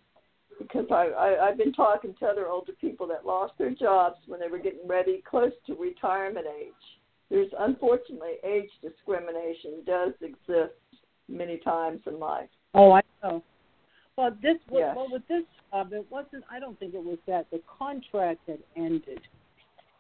[0.58, 4.40] Because I, I, I've been talking to other older people that lost their jobs when
[4.40, 6.74] they were getting ready close to retirement age.
[7.30, 10.74] There's unfortunately age discrimination does exist
[11.30, 12.50] many times in life.
[12.74, 13.44] Oh, I know.
[14.18, 14.96] Well, this was Yes.
[14.96, 15.94] well with this job.
[15.94, 16.44] It wasn't.
[16.52, 19.22] I don't think it was that the contract had ended,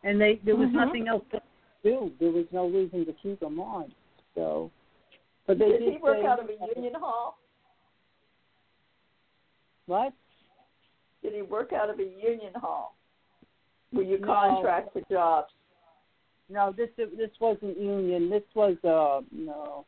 [0.03, 0.73] and they there was Mhm.
[0.85, 1.41] nothing else to
[1.83, 2.11] do.
[2.19, 3.93] There was no reason to keep them on.
[4.35, 4.71] So,
[5.45, 7.37] but they Did did he work say- out of a union hall?
[9.85, 10.13] What?
[11.21, 12.95] Did he work out of a union hall?
[13.91, 14.27] Were you No.
[14.27, 15.53] contract for jobs?
[16.49, 18.29] No, this this wasn't union.
[18.29, 19.85] This was uh no.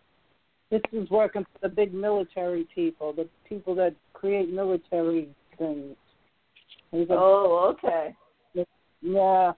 [0.72, 5.96] This was working for the big military people, the people that create military things.
[6.94, 8.16] A Oh, okay.
[9.04, 9.54] Yeah,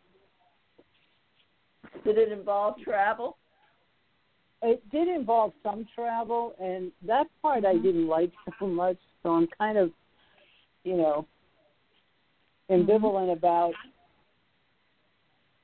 [2.04, 3.38] Did it involve travel?
[4.64, 7.84] it did involve some travel, and that part I mm-hmm.
[7.84, 8.98] didn't like so much.
[9.22, 9.92] So I'm kind of,
[10.84, 11.28] you know,
[12.72, 13.32] ambivalent mm-hmm.
[13.32, 13.74] about.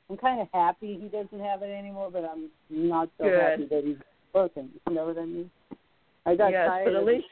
[0.10, 3.40] I'm kind of happy he doesn't have it anymore, but I'm not so Good.
[3.40, 3.98] happy that he's
[4.34, 4.70] working.
[4.88, 5.50] You know what I mean?
[6.26, 7.26] I got yes, tired but at least.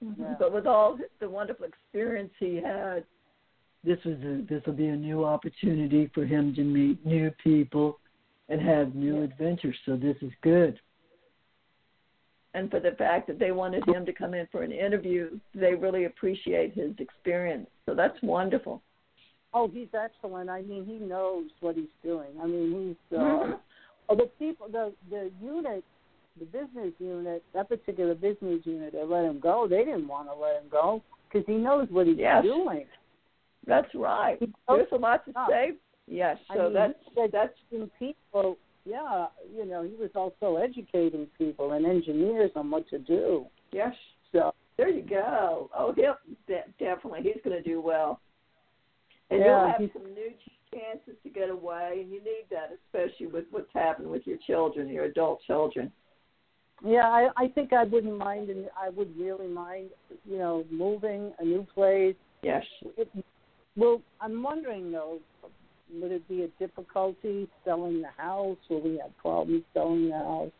[0.00, 0.34] Yeah.
[0.38, 3.04] But with all the wonderful experience he had,
[3.84, 7.98] This was a, this will be a new opportunity for him to meet new people
[8.48, 9.76] and have new adventures.
[9.86, 10.78] So this is good.
[12.54, 15.74] and for the fact that they wanted him to come in for an interview, they
[15.74, 17.68] really appreciate his experience.
[17.86, 18.82] So that's wonderful.
[19.54, 20.50] Oh, he's excellent.
[20.50, 22.28] I mean, he knows what he's doing.
[22.42, 23.18] I mean, he's.
[23.18, 23.52] Uh,
[24.08, 25.84] Oh, the people, the the unit,
[26.38, 30.34] the business unit, that particular business unit that let him go, they didn't want to
[30.34, 32.42] let him go because he knows what he's Yes.
[32.42, 32.86] doing.
[33.66, 34.38] That's right.
[34.68, 35.72] There's a lot to say.
[36.06, 38.56] Yes, I so mean, that's that's in people.
[38.86, 43.44] Yeah, you know, he was also educating people and engineers on what to do.
[43.72, 43.94] yes.
[44.32, 45.68] So There you go.
[45.76, 47.20] Oh, he'll de- definitely.
[47.22, 48.20] He's going to do well.
[49.30, 50.30] And Yeah, you'll have some new
[50.72, 54.88] chances to get away, and you need that, especially with what's happened with your children,
[54.88, 55.90] your adult children.
[56.84, 59.90] yeah, I I think I wouldn't mind, and I would really mind,
[60.24, 62.16] you know, moving a new place.
[62.42, 62.64] Yes.
[62.96, 63.08] It,
[63.76, 65.18] well, I'm wondering though,
[65.92, 68.58] would it be a difficulty selling the house?
[68.68, 70.52] Will we have problems selling the house?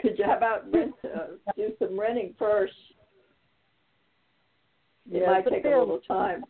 [0.00, 0.24] Could you?
[0.24, 0.94] How about rent?
[1.04, 2.74] Uh, do some renting first.
[5.10, 6.44] It Yeah, might take a little time.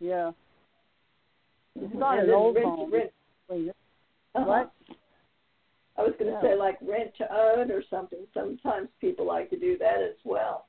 [0.00, 0.32] Yeah.
[1.76, 2.92] It's not an old rent, home.
[2.92, 3.10] Rent,
[3.50, 4.44] uh-huh.
[4.44, 4.72] What?
[5.96, 6.42] I was going to Yeah.
[6.42, 8.26] say like rent to own or something.
[8.32, 10.66] Sometimes people like to do that as well.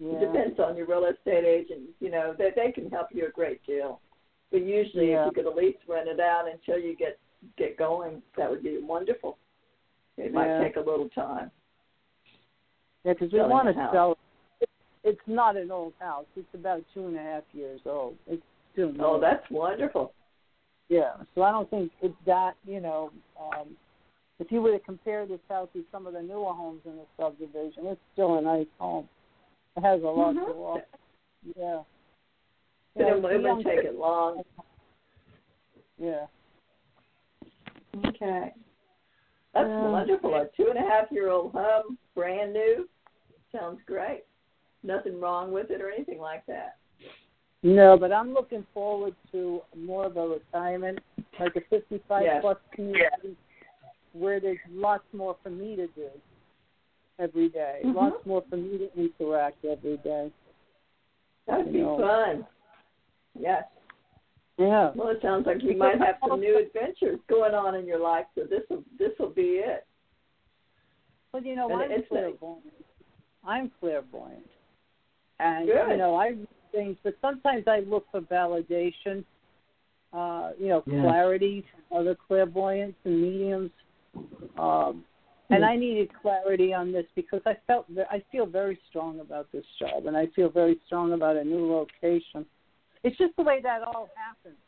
[0.00, 0.18] It Yeah.
[0.20, 1.90] depends on your real estate agent.
[2.00, 4.00] You know, they they can help you a great deal.
[4.50, 5.22] But usually, Yeah.
[5.22, 7.18] if you could at least rent it out until you get
[7.56, 9.38] get going, that would be wonderful.
[10.16, 11.52] It might take a little time.
[13.04, 14.18] Yeah, because we want to sell it.
[14.60, 14.70] It-
[15.04, 16.26] It's not an old house.
[16.34, 18.18] It's about two and a half years old.
[18.26, 18.42] It's
[18.78, 19.02] still new.
[19.04, 20.12] Oh, that's wonderful.
[20.88, 23.68] Yeah, so I don't think it's that, you know, um,
[24.38, 27.04] if you were to compare this house to some of the newer homes in the
[27.18, 29.08] subdivision, it's still a nice home.
[29.76, 30.46] It has a lot Mhm.
[30.46, 30.84] to offer.
[31.56, 31.82] Yeah.
[32.94, 33.86] Yeah, it, it's a it young wouldn't take kid.
[33.86, 34.44] it long.
[35.98, 36.26] Yeah.
[38.06, 38.54] Okay.
[39.52, 39.90] That's Yeah.
[39.90, 40.34] wonderful.
[40.34, 42.88] A two and a half year old home, brand new.
[43.52, 44.24] Sounds great.
[44.82, 46.78] Nothing wrong with it or anything like that.
[47.62, 51.00] No, but I'm looking forward to more of a retirement,
[51.40, 52.40] like a 55 Yes.
[52.40, 53.36] plus community,
[54.12, 56.08] where there's lots more for me to do
[57.18, 57.94] every day, Mhm.
[57.94, 60.32] lots more for me to interact every day.
[61.46, 61.98] That would be No.
[61.98, 62.46] fun.
[63.34, 63.64] Yes.
[64.56, 64.92] Yeah.
[64.94, 68.26] Well, it sounds like you might have some new adventures going on in your life,
[68.34, 69.86] so this will this will be it.
[71.32, 72.84] Well, you know, And I'm it's clairvoyant.
[73.44, 74.50] I'm clairvoyant,
[75.38, 75.90] and Good.
[75.90, 76.36] you know, I
[76.72, 79.24] things, but sometimes I look for validation.
[80.12, 81.02] Uh, you know, Yes.
[81.02, 83.70] clarity from other clairvoyants and mediums.
[84.56, 85.04] Um,
[85.50, 89.64] and I needed clarity on this because I felt I feel very strong about this
[89.78, 92.44] job, and I feel very strong about a new location.
[93.02, 94.58] It's just the way that all happens.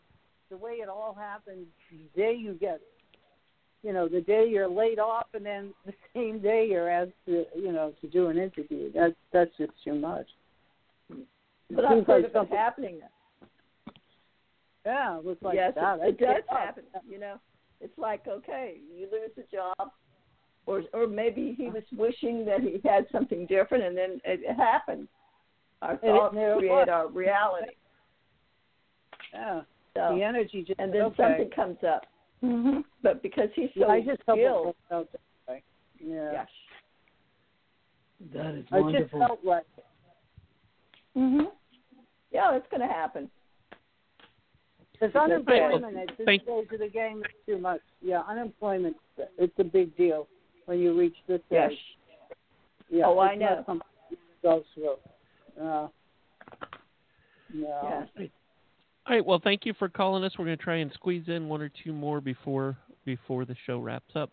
[0.51, 2.81] The way it all happens, the day you get
[3.83, 7.45] you know, the day you're laid off and then the same day you're asked to,
[7.57, 8.93] you know, to do an interview.
[8.93, 10.27] That's that's just too much.
[11.71, 13.01] But I've heard like of it something- happening.
[14.87, 15.99] Yeah, it looks like yes, that.
[16.01, 16.59] it, it does get up.
[16.59, 16.85] happen.
[17.09, 17.35] You know,
[17.81, 19.93] it's like okay, you lose a job,
[20.67, 24.57] or or maybe he was wishing that he had something different, and then it, it
[24.57, 25.07] happened.
[25.83, 26.89] Our it thoughts never create was.
[26.91, 27.73] our reality.
[29.35, 29.61] Yeah,
[29.95, 31.23] So, the energy just and then okay.
[31.23, 32.03] something comes up.
[32.43, 32.81] Mm-hmm.
[33.03, 35.21] But because he's so Yeah, I just skilled, works out that
[35.53, 35.63] way.
[36.03, 36.49] Yeah, yes.
[38.35, 39.85] That is I just felt like it.
[41.19, 41.47] Mhm.
[42.31, 43.31] Yeah, it's going to happen.
[44.93, 47.81] Because Because- unemployment at this Thank- stage of the game is too much.
[48.03, 48.97] Yeah, unemployment
[49.39, 50.29] it's a big deal
[50.67, 51.73] when you reach this Yes.
[51.73, 51.97] age.
[52.91, 53.65] Yeah, Oh, I it's not know.
[53.65, 54.97] something you go through.
[55.61, 55.89] Uh,
[57.55, 58.09] no.
[58.19, 58.31] Yes.
[59.07, 59.25] All right.
[59.25, 60.39] Well, thank you for calling us.
[60.39, 62.77] We're going to try and squeeze in one or two more before
[63.07, 64.31] before the show wraps up.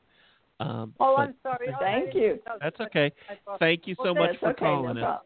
[0.59, 1.69] Um, Oh, but I'm sorry.
[1.69, 2.39] Oh, I Thank didn't you.
[2.45, 2.57] know.
[2.59, 3.11] that's okay.
[3.29, 5.21] I thought- Thank you so Well, much That's for okay, calling no us.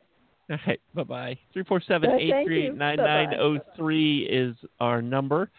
[0.57, 0.59] Problem.
[0.67, 0.81] All right.
[0.95, 1.39] Bye bye.
[1.53, 2.71] Three four seven Okay, eight thank three you.
[2.71, 3.37] eight nine nine Bye-bye.
[3.37, 5.49] zero three is our number.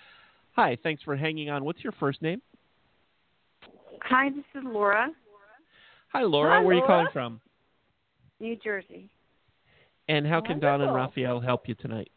[0.53, 0.77] Hi.
[0.83, 1.65] Thanks for hanging on.
[1.65, 2.41] What's your first name?
[4.03, 5.11] Hi, this is Laura,
[6.13, 6.59] Hi, Laura.
[6.59, 7.41] Hi, Where are you calling from?
[8.41, 9.09] New Jersey.
[10.09, 11.23] And how can Don and Wonderful.
[11.23, 12.11] Raphael help you tonight?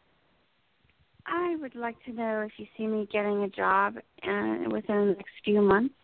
[1.26, 4.96] I I would like to know if you see me getting a job uh, within
[4.96, 5.94] the next few months.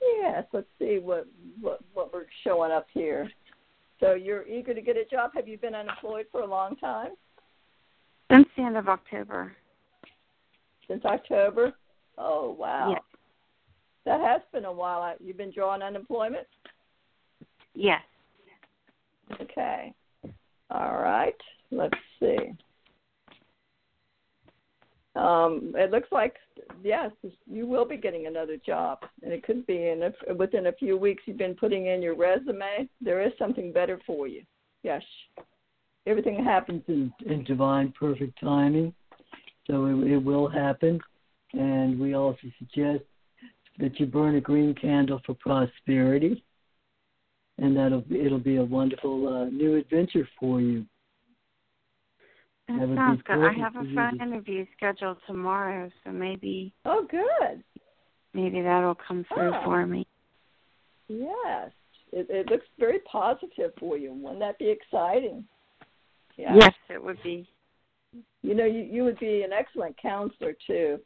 [0.00, 1.26] Yes, let's see what
[1.60, 3.30] what what we're showing up here.
[4.00, 5.30] So you're eager to get a job.
[5.34, 7.10] Have you been unemployed for a long time?
[8.30, 9.52] Since the end of October.
[10.88, 11.74] Since October?
[12.16, 12.90] Oh wow.
[12.90, 13.02] Yes.
[14.06, 15.14] That has been a while.
[15.20, 16.46] You've been drawing unemployment?
[17.74, 18.00] Yes.
[19.40, 19.92] Okay.
[20.70, 21.36] All right.
[21.70, 22.52] Let's see.
[25.16, 26.36] Um, it looks like
[26.82, 27.10] yes,
[27.50, 30.96] you will be getting another job, and it could be in a, within a few
[30.96, 31.22] weeks.
[31.26, 32.88] You've been putting in your resume.
[33.00, 34.42] There is something better for you.
[34.82, 35.02] Yes,
[36.06, 38.94] everything happens in, in divine, perfect timing,
[39.66, 41.00] so it, it will happen.
[41.52, 43.02] And we also suggest
[43.80, 46.44] that you burn a green candle for prosperity,
[47.58, 50.86] and that'll it'll be a wonderful uh, new adventure for you.
[52.78, 53.38] That, sounds good.
[53.38, 56.72] I have a phone interview scheduled tomorrow, so maybe.
[56.84, 57.62] Oh, good.
[58.32, 59.64] Maybe that'll come through oh.
[59.64, 60.06] for me.
[61.08, 61.70] Yes,
[62.12, 64.12] it, it looks very positive for you.
[64.12, 65.44] Wouldn't that be exciting?
[66.36, 66.54] Yeah.
[66.54, 67.48] Yes, it would be.
[68.42, 70.98] You know, you you would be an excellent counselor too.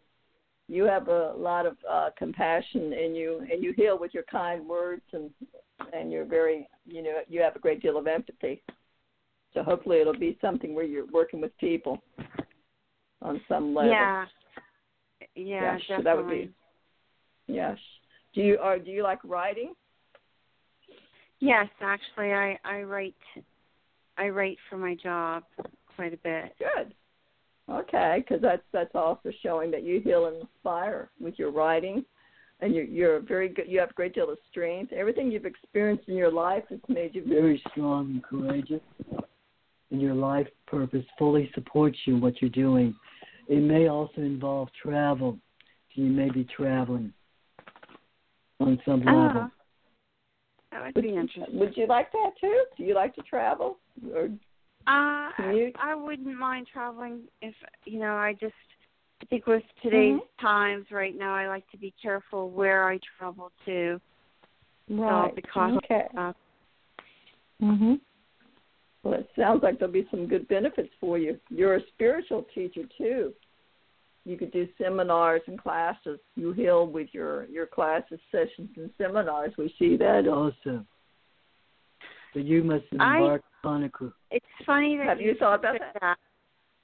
[0.69, 4.67] You have a lot of uh, compassion in you, and you heal with your kind
[4.67, 5.31] words, and
[5.93, 8.63] and you're very, you know, you have a great deal of empathy.
[9.55, 12.03] So hopefully it'll be something where you're working with people
[13.23, 13.93] on some level.
[13.93, 14.25] Yeah.
[15.37, 15.81] Yeah, yes.
[15.89, 16.51] So that would be.
[17.47, 17.79] Yes.
[18.35, 19.75] Do you or do you like writing?
[21.41, 23.15] Yes, actually, I I write.
[24.17, 25.45] I write for my job
[25.97, 26.55] quite a bit.
[26.59, 26.95] Good.
[27.71, 32.05] Okay, because that's that's also showing that you heal and inspire with your writing,
[32.61, 33.67] and you're you're very good.
[33.69, 34.93] You have a great deal of strength.
[34.93, 38.83] Everything you've experienced in your life has made you very strong and courageous
[39.91, 42.95] and your life purpose fully supports you in what you're doing.
[43.49, 45.39] It may also involve travel.
[45.95, 47.13] So you may be traveling
[48.61, 49.51] on some oh, level.
[50.73, 51.59] That would, would be interesting.
[51.59, 52.65] Would you like that too?
[52.77, 53.79] Do you like to travel
[54.13, 54.25] or
[54.87, 55.31] uh?
[55.37, 57.55] I, I wouldn't mind traveling if
[57.85, 58.15] you know.
[58.15, 58.55] I just
[59.23, 60.47] I think with today's mm-hmm.
[60.47, 64.01] times right now, I like to be careful where I travel to.
[64.91, 65.31] Right.
[65.31, 66.05] So because okay.
[66.17, 66.33] Uh,
[67.63, 68.01] mhm.
[69.05, 71.39] Well, it sounds like there'll be some good benefits for you.
[71.51, 73.35] You're a spiritual teacher too.
[74.25, 76.19] You could do seminars and classes.
[76.35, 79.53] You heal with your your classes, sessions, and seminars.
[79.59, 80.85] We see that also.
[82.33, 83.91] But you must embark I, on a.
[84.31, 85.97] It's funny that have you, you thought about that?
[86.01, 86.17] that?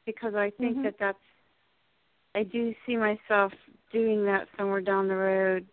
[0.04, 0.82] Because I think mm-hmm.
[0.84, 1.18] that that's.
[2.34, 3.52] I do see myself
[3.90, 5.66] doing that somewhere down the road,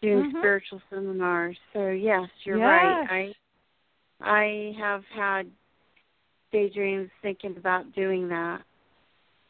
[0.00, 0.38] doing mm-hmm.
[0.38, 1.56] spiritual seminars.
[1.72, 2.64] So yes, you're yes.
[2.64, 3.06] right.
[3.10, 3.34] I
[4.20, 5.50] I have had
[6.54, 8.62] daydreams thinking about doing that.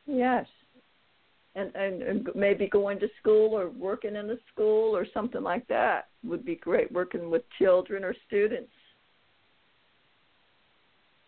[0.07, 0.47] Yes.
[1.55, 5.67] And, and and maybe going to school or working in a school or something like
[5.69, 6.91] that would be great.
[6.91, 8.73] Working with children or students.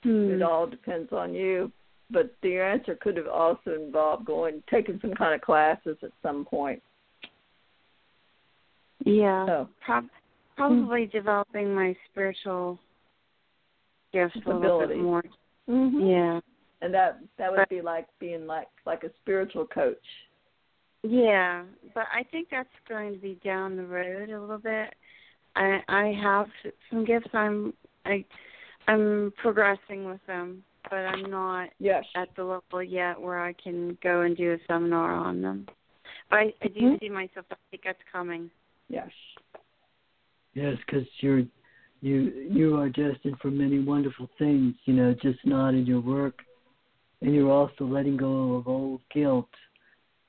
[0.02, 0.30] Hmm.
[0.32, 1.70] It all depends on you.
[2.10, 6.44] But the answer could have also involved going taking some kind of classes at some
[6.44, 6.82] point.
[9.04, 9.46] Yeah.
[9.46, 9.68] So.
[9.84, 10.08] Prob-
[10.56, 11.16] probably mm-hmm.
[11.16, 12.78] developing my spiritual
[14.12, 15.22] gifts a little bit more.
[15.68, 16.06] Mm-hmm.
[16.06, 16.40] Yeah.
[16.82, 19.96] And that that would be like being like like a spiritual coach.
[21.02, 21.62] Yeah,
[21.94, 24.94] but I think that's going to be down the road a little bit.
[25.54, 26.46] I I have
[26.90, 27.28] some gifts.
[27.32, 27.72] I'm
[28.04, 28.24] I
[28.88, 32.04] I'm progressing with them, but I'm not yes.
[32.14, 35.66] at the level yet where I can go and do a seminar on them.
[36.30, 36.94] But I, I do mm-hmm.
[37.00, 37.46] see myself.
[37.50, 38.50] I think that's coming.
[38.88, 39.10] Yes.
[40.54, 41.42] Yes, because you're
[42.00, 46.40] you you are destined for many wonderful things, you know, just not in your work.
[47.22, 49.48] And you're also letting go of old guilt.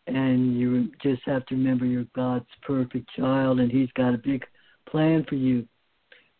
[0.07, 4.45] And you just have to remember you're God's perfect child and He's got a big
[4.89, 5.67] plan for you.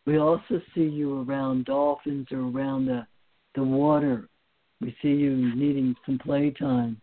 [0.05, 3.05] We also see you around dolphins or around the
[3.55, 4.29] the water.
[4.79, 7.01] We see you needing some playtime.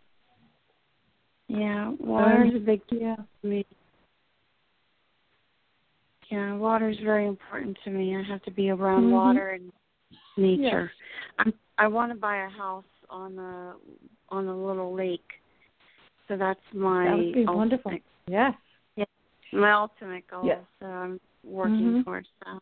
[1.49, 3.67] Yeah, water's um, a big deal for me.
[6.31, 8.17] Yeah, water is very important to me.
[8.17, 9.13] I have to be around mm-hmm.
[9.13, 9.73] water and
[10.37, 10.91] nature.
[10.95, 11.07] Yes.
[11.39, 13.75] I'm I want to buy a house on a
[14.31, 15.21] on a little lake.
[16.29, 17.93] So that's my That would be ultimate, wonderful.
[18.27, 18.55] Yes.
[18.97, 19.05] Yeah,
[19.53, 20.45] my ultimate goal.
[20.45, 20.61] Yes.
[20.81, 22.03] So I'm working mm-hmm.
[22.03, 22.61] towards that.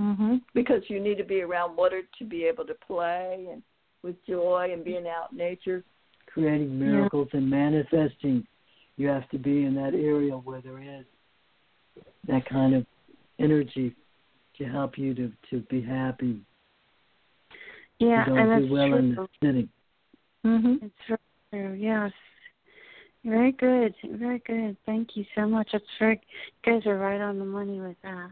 [0.00, 0.40] Mhm.
[0.54, 3.62] Because you need to be around water to be able to play and
[4.02, 5.82] with joy and being out in nature,
[6.26, 7.38] creating miracles yeah.
[7.38, 8.46] and manifesting.
[8.96, 11.04] You have to be in that area where there is
[12.28, 12.86] that kind of
[13.38, 13.94] energy
[14.58, 16.40] to help you to to be happy.
[17.98, 18.98] Yeah, you don't and do that's well true.
[18.98, 19.68] in the sitting.
[20.44, 20.82] Mhm.
[20.82, 21.18] It's very
[21.50, 21.72] true.
[21.74, 22.12] Yes.
[23.24, 23.94] Very good.
[24.04, 24.76] Very good.
[24.84, 25.70] Thank you so much.
[25.72, 26.20] That's very.
[26.66, 28.30] You guys are right on the money with that.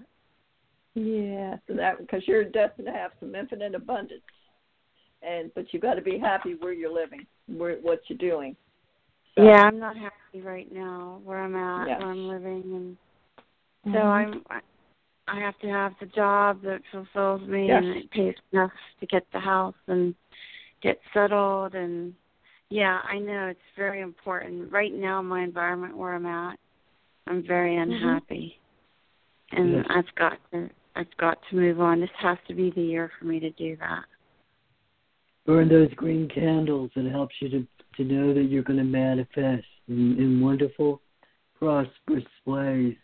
[0.94, 4.20] Yeah, so that because you're destined to have some infinite abundance,
[5.22, 8.54] and but you've got to be happy where you're living, where what you're doing.
[9.34, 11.98] So, Yeah, I'm not happy right now where I'm at, Yeah.
[11.98, 12.96] where I'm living, and
[13.84, 14.04] so Mhm.
[14.04, 14.44] I'm.
[14.50, 14.60] I-
[15.28, 17.84] I have to have the job that fulfills me Yes.
[17.84, 20.14] and it pays enough to get the house and
[20.80, 22.14] get settled and
[22.70, 24.72] yeah, I know it's very important.
[24.72, 26.58] Right now my environment where I'm at,
[27.26, 28.58] I'm very unhappy.
[29.52, 29.86] And Yes.
[29.90, 32.00] I've got to I've got to move on.
[32.00, 34.04] This has to be the year for me to do that.
[35.46, 36.90] Burn those green candles.
[36.96, 37.66] It helps you to
[37.96, 41.02] to know that you're going to manifest in, in wonderful,
[41.58, 42.96] prosperous ways.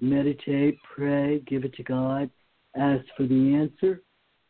[0.00, 2.30] Meditate, pray, give it to God,
[2.76, 4.02] ask for the answer,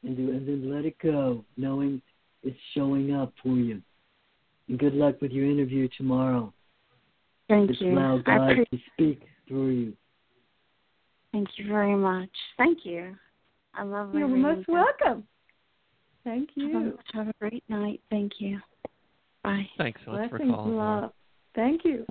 [0.02, 2.02] and, do, and then let it go, knowing
[2.42, 3.80] it's showing up for you.
[4.68, 6.52] And good luck with your interview tomorrow.
[7.48, 7.92] Thank Just you.
[7.92, 9.92] allow I God appreciate to speak through you.
[11.32, 12.30] Thank you very much.
[12.56, 13.16] Thank you.
[13.74, 15.24] I love You're most welcome.
[16.24, 16.98] Thank Have you.
[17.14, 18.00] a, have a great night.
[18.10, 18.58] Thank you.
[19.44, 19.68] Bye.
[19.78, 20.76] Thanks so much for calling.
[20.76, 21.12] Love.
[21.54, 22.04] Thank you.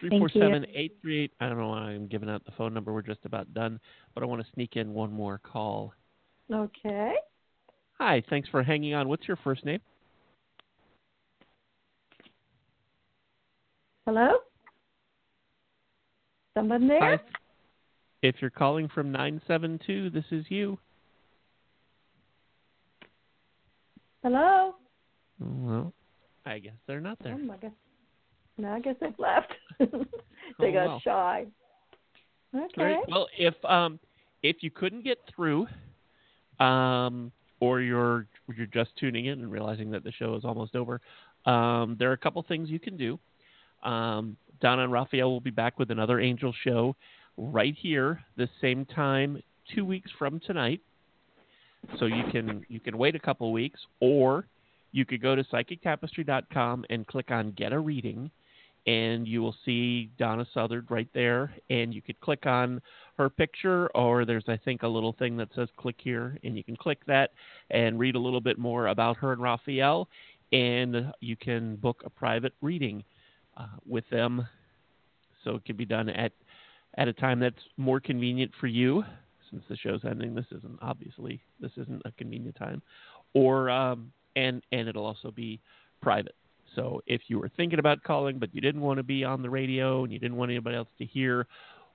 [0.00, 0.40] Three Thank four you.
[0.40, 1.32] seven eight three eight.
[1.40, 2.92] I don't know why I'm giving out the phone number.
[2.92, 3.80] We're just about done,
[4.14, 5.92] but I want to sneak in one more call.
[6.52, 7.14] Okay.
[7.98, 9.08] Hi, thanks for hanging on.
[9.08, 9.80] What's your first name?
[14.06, 14.34] Hello?
[16.56, 17.16] Someone there?
[17.16, 17.22] Hi.
[18.22, 20.78] If you're calling from nine seven two, this is you.
[24.22, 24.76] Hello?
[25.40, 25.92] Well,
[26.46, 27.34] I guess they're not there.
[27.34, 27.70] Oh my gosh.
[28.58, 29.52] No, I guess they've left.
[29.78, 31.00] they Oh, got well.
[31.04, 31.46] shy.
[32.54, 32.66] Okay.
[32.74, 32.98] Great.
[33.08, 33.98] Well, if um
[34.42, 35.66] if you couldn't get through,
[36.60, 41.00] um, or you're you're just tuning in and realizing that the show is almost over,
[41.46, 43.18] um, there are a couple things you can do.
[43.82, 46.96] Um, Donna and Raphael will be back with another Angel show
[47.36, 49.40] right here the same time
[49.74, 50.80] two weeks from tonight.
[51.98, 54.46] So you can you can wait a couple weeks, or
[54.92, 58.30] you could go to psychictapestry.com and click on Get a Reading,
[58.86, 61.52] and you will see Donna Suthard right there.
[61.70, 62.80] And you could click on
[63.16, 66.64] her picture, or there's I think a little thing that says click here, and you
[66.64, 67.32] can click that
[67.70, 70.08] and read a little bit more about her and Raphael,
[70.52, 73.04] and you can book a private reading
[73.56, 74.46] uh, with them.
[75.44, 76.32] So it can be done at
[76.96, 79.04] at a time that's more convenient for you.
[79.50, 82.82] Since the show's ending, this isn't obviously this isn't a convenient time,
[83.34, 85.60] or um, and and it'll also be
[86.00, 86.34] private.
[86.78, 89.50] So if you were thinking about calling but you didn't want to be on the
[89.50, 91.46] radio and you didn't want anybody else to hear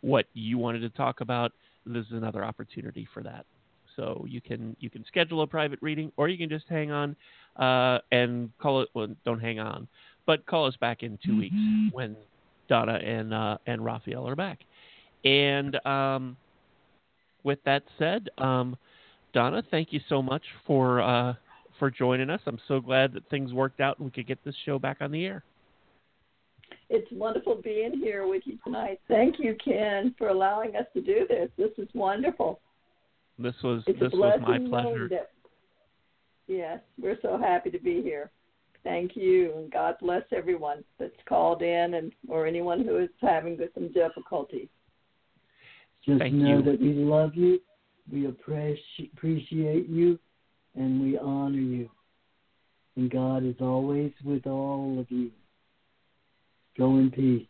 [0.02, 1.54] what you wanted to talk about,
[1.86, 3.46] this is another opportunity for that.
[3.96, 7.16] So you can you can schedule a private reading, or you can just hang on
[7.56, 8.90] uh, and call it.
[8.94, 9.88] Well, don't hang on,
[10.26, 11.56] but call us back in 2 weeks
[11.92, 12.16] when
[12.68, 14.60] Donna and uh, and Raphael are back.
[15.24, 16.36] And um,
[17.44, 18.76] with that said, um,
[19.34, 21.36] Donna, thank you so much for uh,
[21.84, 22.40] for joining us.
[22.46, 25.12] I'm so glad that things worked out and we could get this show back on
[25.12, 25.44] the air.
[26.90, 29.02] It's wonderful being here with you tonight.
[29.10, 31.50] Thank you, Ken, for allowing us to do this.
[31.58, 32.62] This is wonderful.
[33.38, 35.10] This was It's this a was blessing my pleasure.
[35.10, 35.32] that.
[36.48, 38.32] Yes, we're so happy to be here.
[38.86, 43.60] Thank you, and God bless everyone that's called in, and or anyone who is having
[43.74, 44.70] some difficulty.
[46.06, 46.64] Just Thank know you.
[46.64, 47.60] that we love you,
[48.10, 50.18] we appreciate you,
[50.76, 51.90] and we honor you.
[52.96, 55.32] And God is always with all of you.
[56.78, 57.48] Go in peace.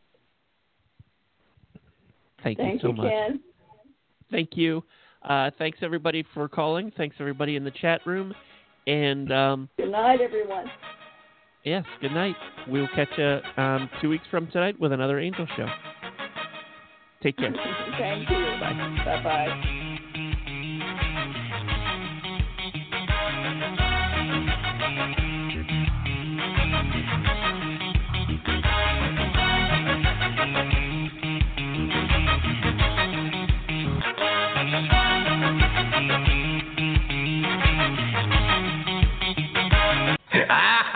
[2.43, 3.11] Thank, Thank you so you, much.
[3.11, 3.39] Ken.
[4.31, 4.83] Thank you.
[5.21, 6.91] Uh, thanks everybody for calling.
[6.97, 8.33] Thanks everybody in the chat room.
[8.87, 10.65] And um, Good night, everyone.
[11.63, 12.35] yes, good night.
[12.67, 15.67] We'll catch you um, two weeks from tonight with another Angel Show.
[17.21, 17.53] Take care.
[17.97, 18.35] Thank you.
[18.59, 19.03] Bye.
[19.05, 19.79] Bye bye.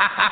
[0.07, 0.23] Ha